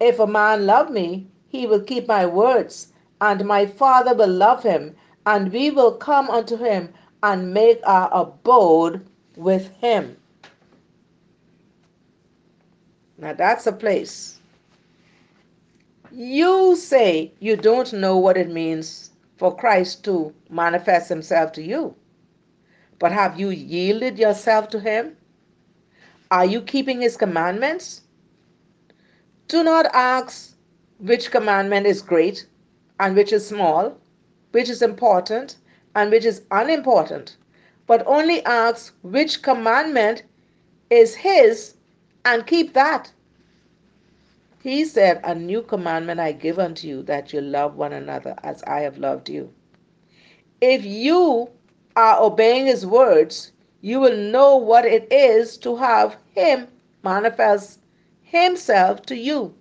If 0.00 0.18
a 0.18 0.26
man 0.26 0.64
love 0.64 0.90
me, 0.90 1.26
he 1.50 1.66
will 1.66 1.82
keep 1.82 2.08
my 2.08 2.24
words, 2.24 2.94
and 3.20 3.44
my 3.44 3.66
Father 3.66 4.14
will 4.14 4.32
love 4.32 4.62
him, 4.62 4.96
and 5.26 5.52
we 5.52 5.70
will 5.70 5.92
come 5.92 6.30
unto 6.30 6.56
him 6.56 6.94
and 7.22 7.52
make 7.52 7.80
our 7.84 8.08
abode 8.14 9.06
with 9.36 9.68
him. 9.82 10.16
Now 13.20 13.34
that's 13.34 13.66
a 13.66 13.72
place. 13.72 14.40
You 16.10 16.74
say 16.74 17.32
you 17.38 17.54
don't 17.54 17.92
know 17.92 18.16
what 18.16 18.38
it 18.38 18.50
means 18.50 19.10
for 19.36 19.54
Christ 19.54 20.02
to 20.04 20.34
manifest 20.48 21.10
himself 21.10 21.52
to 21.52 21.62
you. 21.62 21.94
But 22.98 23.12
have 23.12 23.38
you 23.38 23.50
yielded 23.50 24.18
yourself 24.18 24.68
to 24.70 24.80
him? 24.80 25.16
Are 26.30 26.46
you 26.46 26.62
keeping 26.62 27.02
his 27.02 27.16
commandments? 27.16 28.02
Do 29.48 29.62
not 29.62 29.86
ask 29.94 30.56
which 30.98 31.30
commandment 31.30 31.86
is 31.86 32.02
great 32.02 32.46
and 32.98 33.14
which 33.16 33.32
is 33.32 33.46
small, 33.46 33.98
which 34.52 34.68
is 34.68 34.80
important 34.80 35.56
and 35.94 36.10
which 36.10 36.24
is 36.24 36.42
unimportant, 36.50 37.36
but 37.86 38.06
only 38.06 38.44
ask 38.44 38.94
which 39.02 39.42
commandment 39.42 40.22
is 40.88 41.14
his 41.16 41.74
and 42.24 42.46
keep 42.46 42.74
that. 42.74 43.12
He 44.62 44.84
said, 44.84 45.20
A 45.24 45.34
new 45.34 45.62
commandment 45.62 46.20
I 46.20 46.32
give 46.32 46.58
unto 46.58 46.86
you, 46.86 47.02
that 47.04 47.32
you 47.32 47.40
love 47.40 47.76
one 47.76 47.92
another 47.92 48.34
as 48.42 48.62
I 48.64 48.80
have 48.80 48.98
loved 48.98 49.28
you. 49.28 49.52
If 50.60 50.84
you 50.84 51.50
are 51.96 52.22
obeying 52.22 52.66
his 52.66 52.86
words, 52.86 53.52
you 53.80 54.00
will 54.00 54.16
know 54.16 54.56
what 54.56 54.84
it 54.84 55.10
is 55.10 55.56
to 55.58 55.76
have 55.76 56.16
him 56.34 56.68
manifest 57.02 57.80
himself 58.22 59.02
to 59.02 59.16
you. 59.16 59.54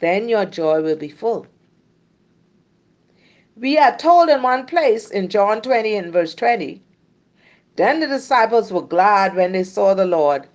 Then 0.00 0.28
your 0.28 0.44
joy 0.44 0.82
will 0.82 0.96
be 0.96 1.08
full. 1.08 1.46
We 3.56 3.78
are 3.78 3.96
told 3.96 4.28
in 4.28 4.42
one 4.42 4.66
place 4.66 5.08
in 5.10 5.28
John 5.28 5.62
20 5.62 5.94
and 5.94 6.12
verse 6.12 6.34
20, 6.34 6.82
then 7.76 8.00
the 8.00 8.06
disciples 8.06 8.72
were 8.72 8.82
glad 8.82 9.36
when 9.36 9.52
they 9.52 9.62
saw 9.64 9.94
the 9.94 10.04
Lord. 10.04 10.48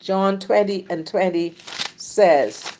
John 0.00 0.38
20 0.38 0.86
and 0.88 1.06
20 1.06 1.54
says, 1.96 2.72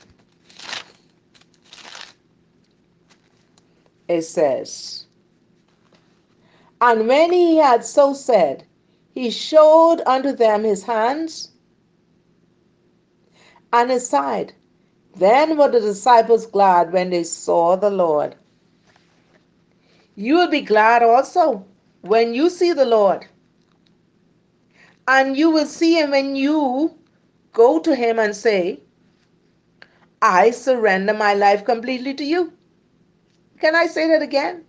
it 4.08 4.22
says, 4.22 5.04
And 6.80 7.06
when 7.06 7.30
he 7.30 7.58
had 7.58 7.84
so 7.84 8.14
said, 8.14 8.64
he 9.12 9.30
showed 9.30 10.00
unto 10.06 10.32
them 10.32 10.64
his 10.64 10.82
hands 10.82 11.50
and 13.72 13.90
his 13.90 14.08
side. 14.08 14.54
Then 15.16 15.58
were 15.58 15.70
the 15.70 15.80
disciples 15.80 16.46
glad 16.46 16.92
when 16.92 17.10
they 17.10 17.24
saw 17.24 17.76
the 17.76 17.90
Lord. 17.90 18.34
You 20.14 20.36
will 20.36 20.50
be 20.50 20.62
glad 20.62 21.02
also 21.02 21.66
when 22.00 22.32
you 22.32 22.48
see 22.48 22.72
the 22.72 22.86
Lord. 22.86 23.26
And 25.06 25.36
you 25.36 25.50
will 25.50 25.66
see 25.66 25.98
him 25.98 26.12
when 26.12 26.34
you 26.36 26.96
go 27.52 27.78
to 27.80 27.94
him 27.94 28.18
and 28.18 28.34
say, 28.34 28.80
I 30.22 30.50
surrender 30.50 31.14
my 31.14 31.34
life 31.34 31.64
completely 31.64 32.14
to 32.14 32.24
you. 32.24 32.52
Can 33.60 33.74
I 33.74 33.86
say 33.86 34.08
that 34.08 34.22
again? 34.22 34.64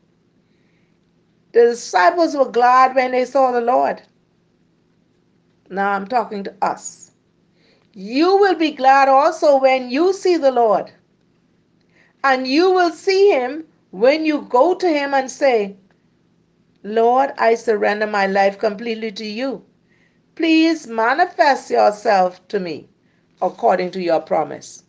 The 1.53 1.61
disciples 1.61 2.35
were 2.35 2.49
glad 2.49 2.95
when 2.95 3.11
they 3.11 3.25
saw 3.25 3.51
the 3.51 3.61
Lord. 3.61 4.01
Now 5.69 5.91
I'm 5.91 6.07
talking 6.07 6.43
to 6.45 6.53
us. 6.61 7.11
You 7.93 8.37
will 8.37 8.55
be 8.55 8.71
glad 8.71 9.09
also 9.09 9.57
when 9.59 9.89
you 9.89 10.13
see 10.13 10.37
the 10.37 10.51
Lord. 10.51 10.91
And 12.23 12.47
you 12.47 12.71
will 12.71 12.91
see 12.91 13.31
him 13.31 13.65
when 13.91 14.25
you 14.25 14.43
go 14.43 14.75
to 14.75 14.87
him 14.87 15.13
and 15.13 15.29
say, 15.29 15.75
Lord, 16.83 17.31
I 17.37 17.55
surrender 17.55 18.07
my 18.07 18.27
life 18.27 18.57
completely 18.57 19.11
to 19.13 19.25
you. 19.25 19.65
Please 20.41 20.87
manifest 20.87 21.69
yourself 21.69 22.47
to 22.47 22.59
me 22.59 22.89
according 23.43 23.91
to 23.91 24.01
your 24.01 24.19
promise. 24.19 24.81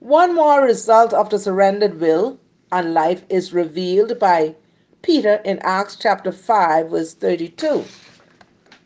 One 0.00 0.34
more 0.34 0.62
result 0.64 1.12
of 1.12 1.30
the 1.30 1.38
surrendered 1.38 2.00
will 2.00 2.40
and 2.72 2.92
life 2.92 3.22
is 3.28 3.52
revealed 3.52 4.18
by 4.18 4.56
Peter 5.02 5.36
in 5.44 5.60
Acts 5.62 5.94
chapter 5.94 6.32
5, 6.32 6.90
verse 6.90 7.14
32. 7.14 7.84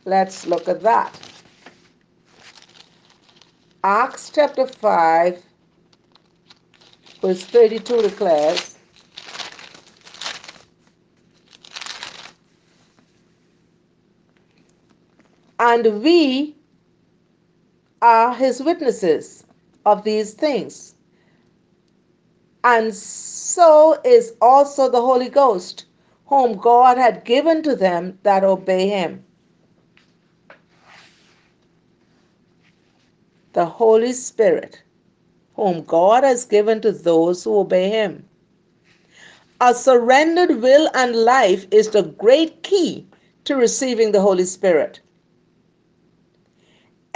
Let's 0.04 0.46
look 0.46 0.68
at 0.68 0.82
that. 0.82 1.18
Acts 3.82 4.30
chapter 4.34 4.66
5, 4.66 5.42
verse 7.22 7.44
32 7.44 8.02
declares, 8.02 8.77
And 15.58 16.02
we 16.02 16.56
are 18.00 18.34
his 18.34 18.62
witnesses 18.62 19.44
of 19.84 20.04
these 20.04 20.34
things. 20.34 20.94
And 22.64 22.94
so 22.94 23.98
is 24.04 24.34
also 24.40 24.88
the 24.88 25.00
Holy 25.00 25.28
Ghost, 25.28 25.86
whom 26.26 26.56
God 26.58 26.98
had 26.98 27.24
given 27.24 27.62
to 27.62 27.74
them 27.74 28.18
that 28.22 28.44
obey 28.44 28.88
him. 28.88 29.24
The 33.54 33.66
Holy 33.66 34.12
Spirit, 34.12 34.82
whom 35.54 35.82
God 35.82 36.22
has 36.22 36.44
given 36.44 36.80
to 36.82 36.92
those 36.92 37.42
who 37.42 37.58
obey 37.58 37.88
him. 37.88 38.28
A 39.60 39.74
surrendered 39.74 40.62
will 40.62 40.88
and 40.94 41.16
life 41.16 41.66
is 41.72 41.88
the 41.90 42.02
great 42.02 42.62
key 42.62 43.06
to 43.44 43.56
receiving 43.56 44.12
the 44.12 44.20
Holy 44.20 44.44
Spirit. 44.44 45.00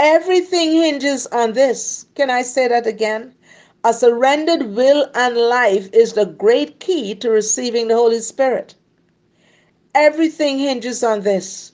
Everything 0.05 0.73
hinges 0.73 1.29
on 1.29 1.53
this. 1.53 2.07
Can 2.17 2.29
I 2.29 2.43
say 2.43 2.67
that 2.67 2.89
again? 2.89 3.37
A 3.85 3.95
surrendered 3.95 4.75
will 4.75 5.09
and 5.15 5.37
life 5.37 5.89
is 5.93 6.15
the 6.15 6.27
great 6.27 6.81
key 6.81 7.15
to 7.15 7.31
receiving 7.31 7.87
the 7.87 7.95
Holy 7.95 8.19
Spirit. 8.19 8.75
Everything 9.95 10.59
hinges 10.59 11.05
on 11.05 11.21
this. 11.21 11.71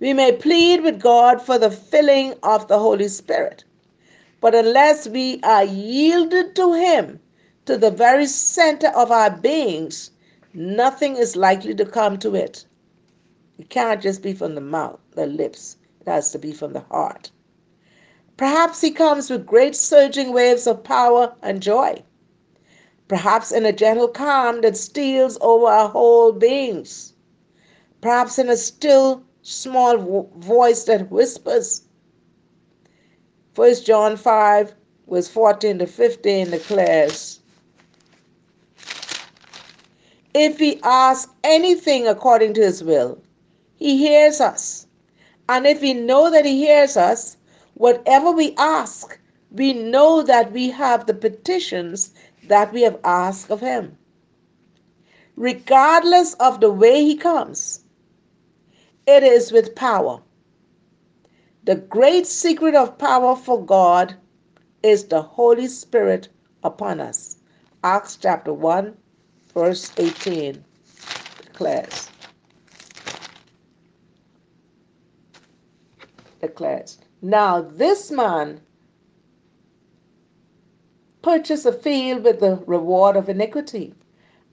We 0.00 0.14
may 0.14 0.32
plead 0.32 0.82
with 0.82 1.02
God 1.02 1.42
for 1.42 1.58
the 1.58 1.70
filling 1.70 2.32
of 2.42 2.68
the 2.68 2.78
Holy 2.78 3.08
Spirit, 3.08 3.64
but 4.40 4.54
unless 4.54 5.06
we 5.06 5.38
are 5.42 5.64
yielded 5.64 6.56
to 6.56 6.72
Him, 6.72 7.20
to 7.66 7.76
the 7.76 7.90
very 7.90 8.24
center 8.24 8.88
of 8.88 9.10
our 9.10 9.30
beings, 9.30 10.12
nothing 10.54 11.16
is 11.16 11.36
likely 11.36 11.74
to 11.74 11.84
come 11.84 12.18
to 12.20 12.34
it. 12.34 12.64
It 13.58 13.68
can't 13.68 14.00
just 14.00 14.22
be 14.22 14.32
from 14.32 14.54
the 14.54 14.62
mouth, 14.62 14.98
the 15.14 15.26
lips. 15.26 15.76
It 16.04 16.10
has 16.10 16.32
to 16.32 16.38
be 16.38 16.52
from 16.52 16.72
the 16.72 16.80
heart. 16.80 17.30
Perhaps 18.36 18.80
he 18.80 18.90
comes 18.90 19.30
with 19.30 19.46
great 19.46 19.76
surging 19.76 20.32
waves 20.32 20.66
of 20.66 20.82
power 20.82 21.32
and 21.42 21.62
joy. 21.62 22.02
Perhaps 23.06 23.52
in 23.52 23.64
a 23.64 23.72
gentle 23.72 24.08
calm 24.08 24.62
that 24.62 24.76
steals 24.76 25.38
over 25.40 25.66
our 25.66 25.88
whole 25.88 26.32
beings. 26.32 27.12
Perhaps 28.00 28.40
in 28.40 28.48
a 28.48 28.56
still, 28.56 29.22
small 29.42 30.28
voice 30.38 30.82
that 30.84 31.08
whispers. 31.08 31.82
1 33.54 33.74
John 33.84 34.16
5, 34.16 34.74
verse 35.08 35.28
14 35.28 35.78
to 35.78 35.86
15 35.86 36.50
declares 36.50 37.38
If 40.34 40.58
we 40.58 40.80
ask 40.82 41.32
anything 41.44 42.08
according 42.08 42.54
to 42.54 42.62
his 42.62 42.82
will, 42.82 43.22
he 43.76 43.98
hears 43.98 44.40
us. 44.40 44.88
And 45.48 45.66
if 45.66 45.80
we 45.80 45.94
know 45.94 46.30
that 46.30 46.44
He 46.44 46.58
hears 46.58 46.96
us, 46.96 47.36
whatever 47.74 48.30
we 48.30 48.54
ask, 48.56 49.18
we 49.50 49.72
know 49.72 50.22
that 50.22 50.52
we 50.52 50.70
have 50.70 51.06
the 51.06 51.14
petitions 51.14 52.12
that 52.48 52.72
we 52.72 52.82
have 52.82 52.98
asked 53.04 53.50
of 53.50 53.60
Him. 53.60 53.96
Regardless 55.36 56.34
of 56.34 56.60
the 56.60 56.70
way 56.70 57.04
He 57.04 57.16
comes, 57.16 57.80
it 59.06 59.22
is 59.22 59.52
with 59.52 59.74
power. 59.74 60.22
The 61.64 61.76
great 61.76 62.26
secret 62.26 62.74
of 62.74 62.98
power 62.98 63.36
for 63.36 63.64
God 63.64 64.14
is 64.82 65.04
the 65.06 65.22
Holy 65.22 65.66
Spirit 65.66 66.28
upon 66.62 67.00
us. 67.00 67.36
Acts 67.84 68.16
chapter 68.16 68.52
1, 68.52 68.96
verse 69.54 69.92
18 69.96 70.64
declares. 71.42 72.11
Declares. 76.42 76.98
Now 77.22 77.62
this 77.62 78.10
man 78.10 78.60
purchased 81.22 81.64
a 81.64 81.72
field 81.72 82.24
with 82.24 82.40
the 82.40 82.56
reward 82.66 83.16
of 83.16 83.28
iniquity, 83.28 83.94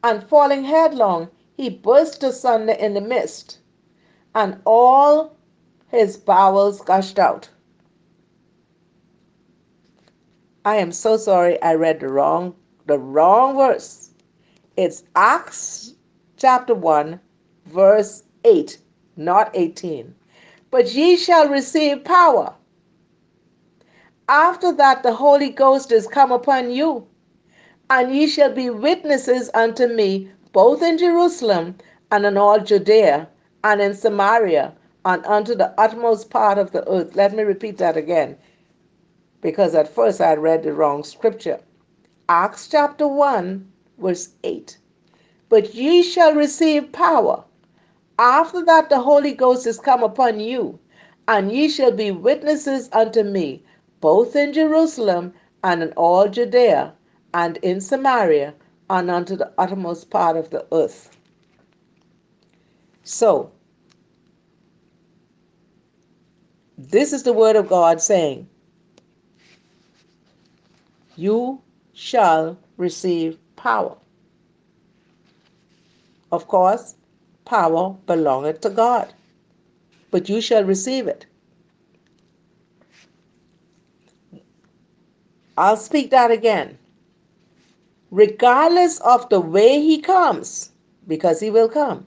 and 0.04 0.24
falling 0.24 0.64
headlong, 0.64 1.30
he 1.58 1.70
burst 1.70 2.24
asunder 2.24 2.74
in 2.74 2.94
the 2.94 3.02
midst, 3.02 3.58
and 4.36 4.62
all 4.66 5.36
his 5.88 6.16
bowels 6.16 6.80
gushed 6.82 7.18
out. 7.18 7.50
I 10.64 10.76
am 10.76 10.92
so 10.92 11.18
sorry 11.18 11.60
I 11.62 11.74
read 11.74 12.00
the 12.00 12.08
wrong 12.08 12.56
the 12.86 13.00
wrong 13.00 13.56
verse. 13.56 14.12
It's 14.78 15.04
Acts 15.16 15.96
chapter 16.38 16.76
1 16.76 17.20
verse 17.66 18.24
8, 18.44 18.80
not 19.16 19.52
18 19.54 20.16
but 20.72 20.94
ye 20.94 21.16
shall 21.16 21.48
receive 21.48 22.04
power. 22.04 22.54
After 24.28 24.72
that, 24.74 25.02
the 25.02 25.14
Holy 25.14 25.50
Ghost 25.50 25.92
is 25.92 26.08
come 26.08 26.32
upon 26.32 26.72
you, 26.72 27.08
and 27.90 28.14
ye 28.14 28.28
shall 28.28 28.54
be 28.54 28.70
witnesses 28.70 29.50
unto 29.54 29.88
me 29.88 30.32
both 30.52 30.84
in 30.84 30.98
Jerusalem 30.98 31.76
and 32.12 32.26
in 32.26 32.38
all 32.38 32.60
Judea 32.60 33.28
and 33.64 33.82
in 33.82 33.96
Samaria 33.96 34.74
and 35.06 35.26
unto 35.26 35.56
the 35.56 35.74
utmost 35.80 36.30
part 36.30 36.58
of 36.58 36.72
the 36.72 36.88
earth. 36.88 37.16
Let 37.16 37.34
me 37.34 37.44
repeat 37.44 37.78
that 37.80 37.98
again, 37.98 38.38
because 39.42 39.74
at 39.74 39.94
first 39.94 40.22
I 40.22 40.36
read 40.36 40.64
the 40.64 40.74
wrong 40.74 41.04
scripture. 41.04 41.60
Acts 42.28 42.68
chapter 42.68 43.08
1, 43.08 43.72
verse 43.98 44.30
8. 44.44 44.78
But 45.50 45.74
ye 45.74 46.04
shall 46.04 46.36
receive 46.36 46.92
power 46.92 47.44
after 48.20 48.64
that, 48.66 48.90
the 48.90 49.00
Holy 49.00 49.34
Ghost 49.34 49.66
is 49.66 49.80
come 49.80 50.04
upon 50.04 50.42
you, 50.42 50.78
and 51.28 51.52
ye 51.52 51.70
shall 51.70 51.92
be 51.92 52.12
witnesses 52.12 52.90
unto 52.92 53.24
me, 53.24 53.64
both 54.02 54.36
in 54.36 54.52
Jerusalem 54.52 55.34
and 55.64 55.82
in 55.82 55.94
all 55.94 56.28
Judea 56.28 56.94
and 57.34 57.58
in 57.58 57.80
Samaria 57.80 58.54
and 58.90 59.10
unto 59.10 59.38
the 59.38 59.52
uttermost 59.58 60.10
part 60.10 60.36
of 60.36 60.50
the 60.50 60.66
earth. 60.74 61.16
So, 63.04 63.52
this 66.78 67.14
is 67.14 67.24
the 67.24 67.34
word 67.34 67.56
of 67.56 67.70
God 67.70 68.02
saying, 68.02 68.48
You 71.16 71.62
shall 71.94 72.58
receive 72.78 73.38
power. 73.56 73.96
Of 76.32 76.48
course, 76.48 76.96
power 77.50 77.96
belongeth 78.06 78.62
to 78.62 78.70
God, 78.70 79.12
but 80.12 80.30
you 80.30 80.40
shall 80.40 80.64
receive 80.64 81.08
it. 81.08 81.26
I'll 85.58 85.78
speak 85.78 86.12
that 86.12 86.30
again. 86.30 86.78
Regardless 88.12 89.00
of 89.00 89.28
the 89.30 89.42
way 89.42 89.82
he 89.82 90.00
comes, 90.00 90.72
because 91.08 91.40
he 91.40 91.50
will 91.50 91.68
come, 91.68 92.06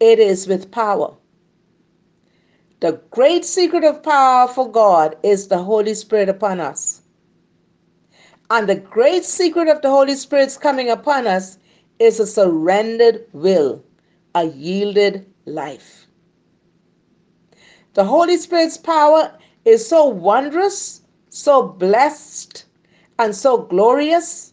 it 0.00 0.18
is 0.18 0.48
with 0.48 0.70
power. 0.72 1.14
The 2.80 3.00
great 3.10 3.44
secret 3.44 3.84
of 3.84 4.02
power 4.02 4.48
for 4.48 4.70
God 4.70 5.16
is 5.22 5.48
the 5.48 5.62
Holy 5.62 5.94
Spirit 5.94 6.28
upon 6.28 6.60
us. 6.60 7.02
And 8.50 8.68
the 8.68 8.74
great 8.74 9.24
secret 9.24 9.68
of 9.68 9.80
the 9.80 9.90
Holy 9.90 10.16
Spirit's 10.16 10.58
coming 10.58 10.90
upon 10.90 11.26
us 11.26 11.56
is 11.98 12.20
a 12.20 12.26
surrendered 12.26 13.24
will 13.32 13.82
a 14.34 14.46
yielded 14.46 15.26
life. 15.46 16.06
The 17.94 18.04
Holy 18.04 18.36
Spirit's 18.36 18.76
power 18.76 19.38
is 19.64 19.88
so 19.88 20.06
wondrous, 20.06 21.02
so 21.28 21.62
blessed, 21.62 22.64
and 23.18 23.34
so 23.34 23.58
glorious. 23.58 24.52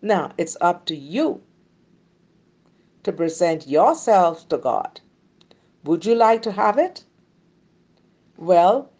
Now 0.00 0.32
it's 0.38 0.56
up 0.60 0.86
to 0.86 0.96
you 0.96 1.42
to 3.02 3.12
present 3.12 3.66
yourself 3.66 4.48
to 4.48 4.56
God. 4.56 5.00
Would 5.84 6.06
you 6.06 6.14
like 6.14 6.40
to 6.42 6.52
have 6.52 6.78
it? 6.78 7.04
Well, 8.38 8.90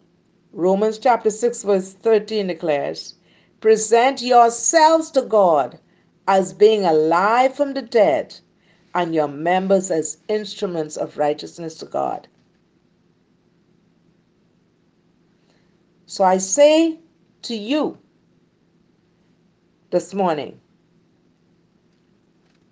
Romans 0.53 0.99
chapter 0.99 1.31
6, 1.31 1.63
verse 1.63 1.93
13 1.93 2.47
declares, 2.47 3.15
Present 3.59 4.21
yourselves 4.21 5.09
to 5.11 5.23
God 5.23 5.79
as 6.27 6.53
being 6.53 6.85
alive 6.85 7.55
from 7.55 7.73
the 7.73 7.81
dead 7.81 8.39
and 8.95 9.13
your 9.13 9.27
members 9.27 9.91
as 9.91 10.17
instruments 10.29 10.97
of 10.97 11.17
righteousness 11.17 11.75
to 11.75 11.85
God. 11.85 12.27
So 16.07 16.23
I 16.23 16.37
say 16.37 16.99
to 17.43 17.55
you 17.55 17.97
this 19.91 20.13
morning, 20.13 20.59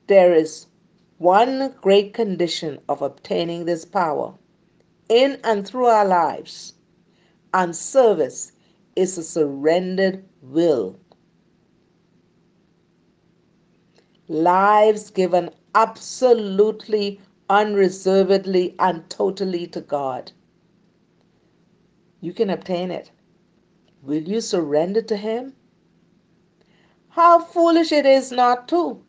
there 0.07 0.33
is 0.33 0.67
one 1.17 1.73
great 1.81 2.13
condition 2.13 2.79
of 2.89 3.01
obtaining 3.01 3.65
this 3.65 3.85
power 3.85 4.33
in 5.09 5.39
and 5.43 5.67
through 5.67 5.87
our 5.87 6.05
lives, 6.05 6.73
and 7.53 7.75
service 7.75 8.53
is 8.95 9.17
a 9.17 9.23
surrendered 9.23 10.23
will. 10.41 10.99
Lives 14.29 15.09
given 15.09 15.49
absolutely 15.75 17.19
unreservedly 17.49 18.73
and 18.79 19.09
totally 19.09 19.67
to 19.67 19.81
God, 19.81 20.31
you 22.21 22.31
can 22.31 22.49
obtain 22.49 22.89
it. 22.89 23.11
Will 24.01 24.23
you 24.23 24.39
surrender 24.39 25.01
to 25.01 25.17
Him? 25.17 25.55
How 27.09 27.39
foolish 27.39 27.91
it 27.91 28.05
is 28.05 28.31
not 28.31 28.67
to. 28.69 29.03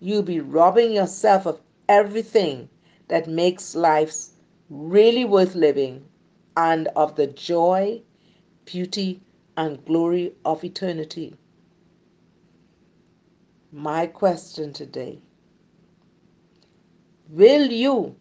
You'll 0.00 0.22
be 0.22 0.40
robbing 0.40 0.92
yourself 0.92 1.46
of 1.46 1.60
everything 1.88 2.70
that 3.08 3.28
makes 3.28 3.74
life 3.74 4.14
really 4.70 5.24
worth 5.24 5.54
living 5.54 6.08
and 6.56 6.88
of 6.96 7.16
the 7.16 7.26
joy, 7.26 8.02
beauty, 8.64 9.20
and 9.56 9.84
glory 9.84 10.34
of 10.44 10.64
eternity. 10.64 11.36
My 13.76 14.06
question 14.06 14.72
today 14.72 15.18
Will 17.28 17.72
you 17.72 18.14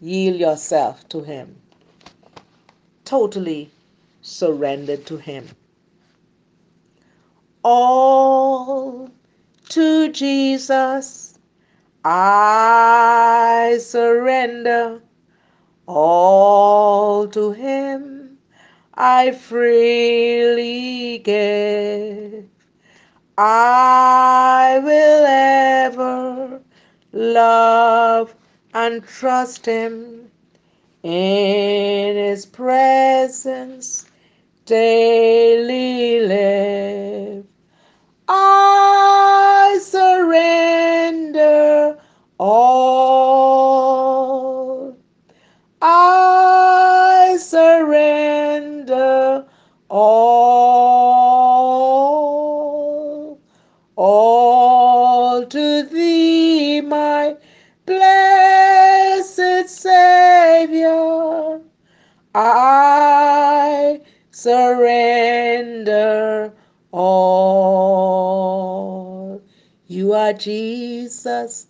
yield 0.00 0.38
yourself 0.38 1.08
to 1.08 1.22
Him? 1.22 1.56
Totally 3.04 3.72
surrendered 4.22 5.04
to 5.06 5.16
Him. 5.16 5.48
All 7.64 9.10
to 9.70 10.12
Jesus 10.12 11.36
I 12.04 13.78
surrender. 13.80 15.02
All 15.88 17.26
to 17.26 17.50
Him 17.50 18.38
I 18.94 19.32
freely 19.32 21.18
give. 21.18 22.44
I 23.38 24.80
will 24.82 25.26
ever 25.26 26.62
love 27.12 28.34
and 28.72 29.04
trust 29.04 29.66
Him 29.66 30.30
in 31.02 32.16
His 32.16 32.46
presence 32.46 34.06
daily 34.64 36.20
live. 36.20 37.44
I 38.28 39.78
surrender 39.82 41.98
all. 42.38 43.36
I 45.82 47.36
surrender 47.38 49.44
all. 49.90 50.65
Surrender 64.46 66.22
all. 66.92 68.22
You 69.88 70.12
are 70.12 70.32
Jesus, 70.32 71.66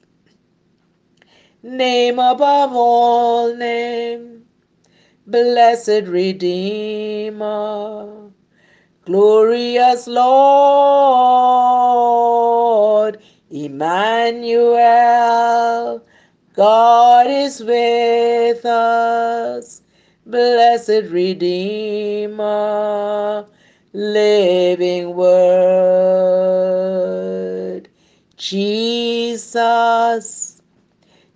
name 1.63 2.19
above 2.19 2.75
all 2.75 3.57
name, 3.57 4.45
blessed 5.27 6.05
Redeemer, 6.05 7.51
glorious 9.07 10.07
Lord, 10.07 10.27
Emmanuel, 13.51 14.77
God 16.53 17.27
is 17.27 17.63
with 17.63 18.67
us 18.67 19.81
blessed 20.27 21.05
Redeemer, 21.11 22.47
living 23.93 25.15
Word. 25.15 26.27
Jesus, 28.37 29.81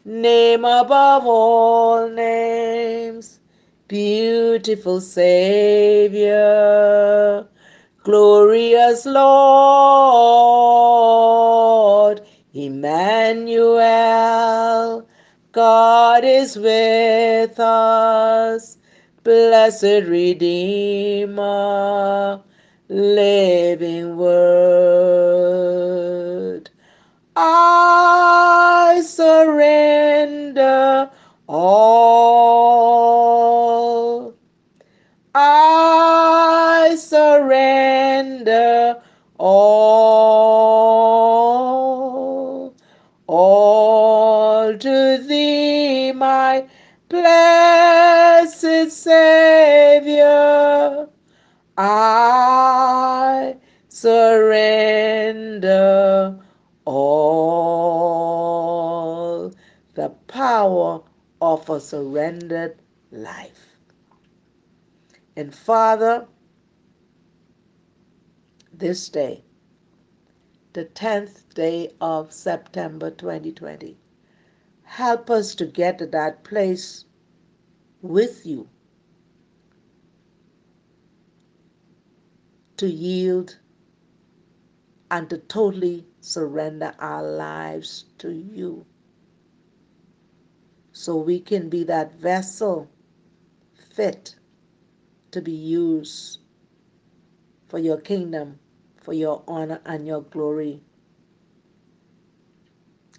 name 0.05 0.64
above 0.64 1.24
all 1.24 2.09
names, 2.11 3.38
beautiful 3.86 5.01
Savior, 5.01 6.36
glorious 8.03 9.07
Lord, 9.07 9.30
Emmanuel, 12.53 13.78
God 15.53 16.24
is 16.24 16.57
with 16.57 17.59
us, 17.59 18.78
blessed 19.25 20.05
Redeemer, 20.07 21.41
living 22.89 24.16
Word. 24.16 24.41
I 27.37 29.03
surrender 29.05 31.11
all. 31.49 31.89
Blessed 48.85 49.03
Savior. 49.03 50.28
I 51.76 53.57
surrender 53.89 54.78
all. 56.85 57.93
The 59.95 60.09
power 60.28 61.03
of 61.43 61.68
a 61.68 61.81
surrendered 61.81 62.81
life. 63.11 63.76
And 65.37 65.55
Father, 65.55 66.26
this 68.72 69.09
day, 69.11 69.45
the 70.72 70.85
10th 70.87 71.53
day 71.55 71.93
of 72.01 72.33
September 72.33 73.11
2020, 73.11 73.99
help 74.85 75.28
us 75.31 75.55
to 75.57 75.66
get 75.66 75.99
to 75.99 76.07
that 76.07 76.45
place 76.45 77.05
with 78.03 78.47
you 78.47 78.69
to 82.77 82.89
yield 82.89 83.59
and 85.11 85.31
to 85.31 85.39
totally 85.39 86.07
surrender 86.21 86.95
our 86.99 87.23
lives 87.23 88.05
to 88.19 88.31
you 88.33 88.87
so 90.93 91.17
we 91.17 91.41
can 91.41 91.69
be 91.69 91.85
that 91.85 92.15
vessel 92.15 92.91
fit 93.95 94.37
to 95.33 95.43
be 95.43 95.53
used 95.53 96.41
for 97.69 97.79
your 97.79 97.99
kingdom, 97.99 98.59
for 99.03 99.13
your 99.13 99.43
honor 99.49 99.81
and 99.87 100.07
your 100.07 100.23
glory. 100.23 100.83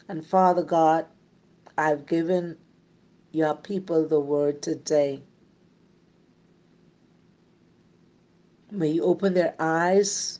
And 0.10 0.26
Father 0.26 0.64
God, 0.64 1.06
I've 1.78 2.06
given 2.06 2.58
your 3.32 3.56
people 3.56 4.08
the 4.08 4.20
word 4.20 4.62
today. 4.62 5.24
May 8.72 8.90
you 8.92 9.04
open 9.04 9.34
their 9.34 9.56
eyes 9.60 10.40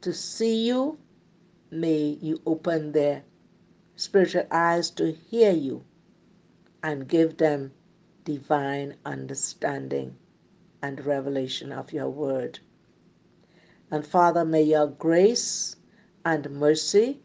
to 0.00 0.12
see 0.12 0.66
you. 0.66 0.98
May 1.70 2.18
you 2.20 2.40
open 2.46 2.92
their 2.92 3.24
spiritual 3.96 4.46
eyes 4.50 4.90
to 4.90 5.12
hear 5.12 5.52
you 5.52 5.84
and 6.82 7.08
give 7.08 7.36
them 7.36 7.72
divine 8.24 8.96
understanding 9.04 10.16
and 10.82 11.04
revelation 11.04 11.72
of 11.72 11.92
your 11.92 12.08
word. 12.10 12.58
And 13.90 14.06
Father, 14.06 14.44
may 14.44 14.62
your 14.62 14.88
grace 14.88 15.76
and 16.24 16.50
mercy 16.50 17.20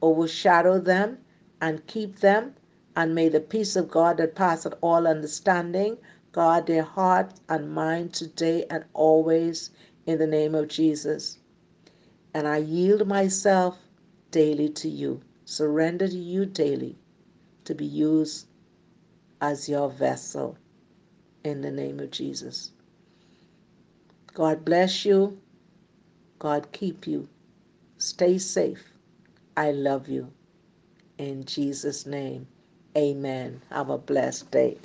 overshadow 0.00 0.80
them 0.80 1.18
and 1.60 1.86
keep 1.86 2.20
them, 2.20 2.54
and 2.96 3.14
may 3.14 3.28
the 3.28 3.40
peace 3.40 3.76
of 3.76 3.90
God 3.90 4.18
that 4.18 4.34
passeth 4.34 4.74
all 4.80 5.06
understanding 5.06 5.98
guard 6.32 6.66
their 6.66 6.82
heart 6.82 7.32
and 7.48 7.72
mind 7.72 8.12
today 8.12 8.66
and 8.70 8.84
always 8.92 9.70
in 10.06 10.18
the 10.18 10.26
name 10.26 10.54
of 10.54 10.68
Jesus. 10.68 11.38
And 12.34 12.46
I 12.48 12.58
yield 12.58 13.06
myself 13.06 13.78
daily 14.30 14.68
to 14.70 14.88
you, 14.88 15.20
surrender 15.44 16.08
to 16.08 16.16
you 16.16 16.46
daily 16.46 16.96
to 17.64 17.74
be 17.74 17.86
used 17.86 18.46
as 19.40 19.68
your 19.68 19.90
vessel 19.90 20.58
in 21.44 21.60
the 21.62 21.70
name 21.70 22.00
of 22.00 22.10
Jesus. 22.10 22.72
God 24.32 24.64
bless 24.64 25.04
you. 25.04 25.38
God 26.38 26.72
keep 26.72 27.06
you. 27.06 27.28
Stay 27.98 28.38
safe. 28.38 28.92
I 29.56 29.70
love 29.70 30.08
you. 30.08 30.32
In 31.18 31.44
Jesus' 31.44 32.06
name, 32.06 32.48
amen. 32.96 33.62
Have 33.70 33.90
a 33.90 33.98
blessed 33.98 34.50
day. 34.50 34.78